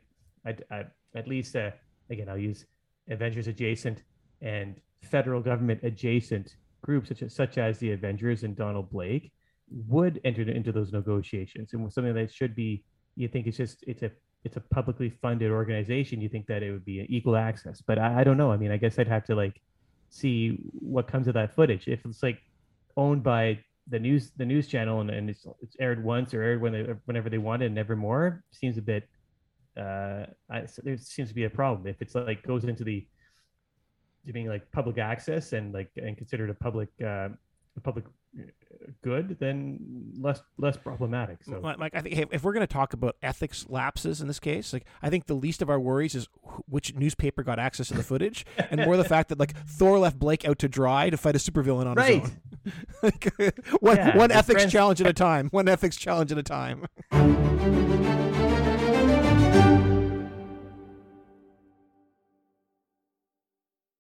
I, 0.46 0.56
I 0.72 0.84
at 1.16 1.28
least 1.28 1.56
uh, 1.56 1.72
again, 2.10 2.30
I'll 2.30 2.38
use 2.38 2.66
Avengers 3.10 3.48
adjacent 3.48 4.04
and 4.42 4.76
federal 5.02 5.42
government 5.42 5.82
adjacent 5.84 6.56
groups 6.82 7.10
such 7.10 7.22
as 7.22 7.36
such 7.36 7.58
as 7.58 7.78
the 7.80 7.92
Avengers 7.92 8.44
and 8.44 8.56
Donald 8.56 8.90
Blake 8.90 9.32
would 9.88 10.20
enter 10.24 10.44
into 10.44 10.72
those 10.72 10.92
negotiations. 10.92 11.74
And 11.74 11.92
something 11.92 12.14
that 12.14 12.34
should 12.34 12.56
be 12.56 12.84
you 13.16 13.28
think 13.28 13.48
it's 13.48 13.58
just 13.58 13.84
it's 13.88 14.04
a 14.04 14.12
it's 14.44 14.58
a 14.58 14.62
publicly 14.62 15.10
funded 15.10 15.52
organization 15.52 16.20
you 16.20 16.28
think 16.28 16.48
that 16.48 16.64
it 16.64 16.72
would 16.72 16.86
be 16.86 17.06
equal 17.10 17.36
access. 17.36 17.82
But 17.82 18.00
I, 18.00 18.22
I 18.22 18.24
don't 18.24 18.38
know. 18.38 18.52
I 18.52 18.58
mean 18.58 18.72
i 18.72 18.78
guess 18.78 19.00
i'd 19.00 19.08
have 19.08 19.26
to 19.26 19.36
like 19.36 19.62
see 20.10 20.60
what 20.74 21.08
comes 21.08 21.28
of 21.28 21.34
that 21.34 21.56
footage. 21.56 21.88
If 21.88 22.06
it's 22.06 22.24
like 22.24 22.40
owned 22.96 23.24
by 23.24 23.60
the 23.88 24.00
news 24.00 24.32
the 24.38 24.46
news 24.46 24.68
channel 24.68 25.02
and, 25.02 25.10
and 25.10 25.30
it's, 25.30 25.46
it's 25.62 25.76
aired 25.80 26.04
once 26.04 26.34
or 26.34 26.42
aired 26.42 26.62
when 26.62 26.72
they, 26.72 26.84
whenever 27.06 27.30
they 27.30 27.38
want 27.38 27.62
and 27.62 27.76
never 27.76 27.96
more 27.96 28.44
seems 28.52 28.78
a 28.78 28.82
bit 28.82 29.08
uh 29.78 30.26
I, 30.50 30.66
there 30.84 30.98
seems 30.98 31.30
to 31.30 31.36
be 31.36 31.44
a 31.46 31.50
problem 31.50 31.88
if 31.88 32.02
it's 32.02 32.16
like 32.16 32.44
goes 32.44 32.64
into 32.64 32.84
the 32.84 33.06
being 34.32 34.48
like 34.48 34.72
public 34.72 34.98
access 34.98 35.52
and 35.54 35.74
like 35.74 35.90
and 35.98 36.18
considered 36.18 36.50
a 36.50 36.54
public 36.54 36.90
uh 37.04 37.30
a 37.76 37.82
public 37.82 38.06
good, 39.02 39.38
then 39.40 39.80
less 40.20 40.42
less 40.58 40.78
problematic. 40.78 41.44
So, 41.44 41.60
like 41.60 41.96
I 41.96 42.02
think 42.02 42.16
hey, 42.16 42.26
if 42.32 42.44
we're 42.44 42.54
going 42.54 42.66
to 42.66 42.72
talk 42.74 42.94
about 42.94 43.16
ethics 43.22 43.66
lapses 43.70 44.22
in 44.22 44.28
this 44.28 44.40
case, 44.40 44.74
like 44.74 44.86
I 45.02 45.10
think 45.10 45.28
the 45.28 45.34
least 45.34 45.62
of 45.62 45.70
our 45.70 45.80
worries 45.80 46.16
is 46.16 46.28
which 46.68 46.96
newspaper 46.96 47.44
got 47.44 47.60
access 47.60 47.88
to 47.90 47.94
the 47.94 48.04
footage, 48.04 48.46
and 48.58 48.82
more 48.86 48.98
the 48.98 49.04
fact 49.16 49.30
that 49.30 49.40
like 49.40 49.56
Thor 49.68 50.00
left 50.00 50.20
Blake 50.20 50.46
out 50.46 50.60
to 50.60 50.70
dry 50.70 51.10
to 51.10 51.18
fight 51.18 51.36
a 51.36 51.40
supervillain 51.40 51.86
on 51.86 51.96
right. 51.96 52.22
his 52.22 52.30
own. 52.30 52.38
one 53.80 53.98
yeah, 53.98 54.18
one 54.18 54.32
ethics 54.32 54.62
friends- 54.62 54.72
challenge 54.72 55.02
at 55.02 55.08
a 55.08 55.14
time. 55.14 55.50
One 55.52 55.68
ethics 55.68 55.96
challenge 55.98 56.32
at 56.32 56.38
a 56.38 56.44
time. 56.44 56.86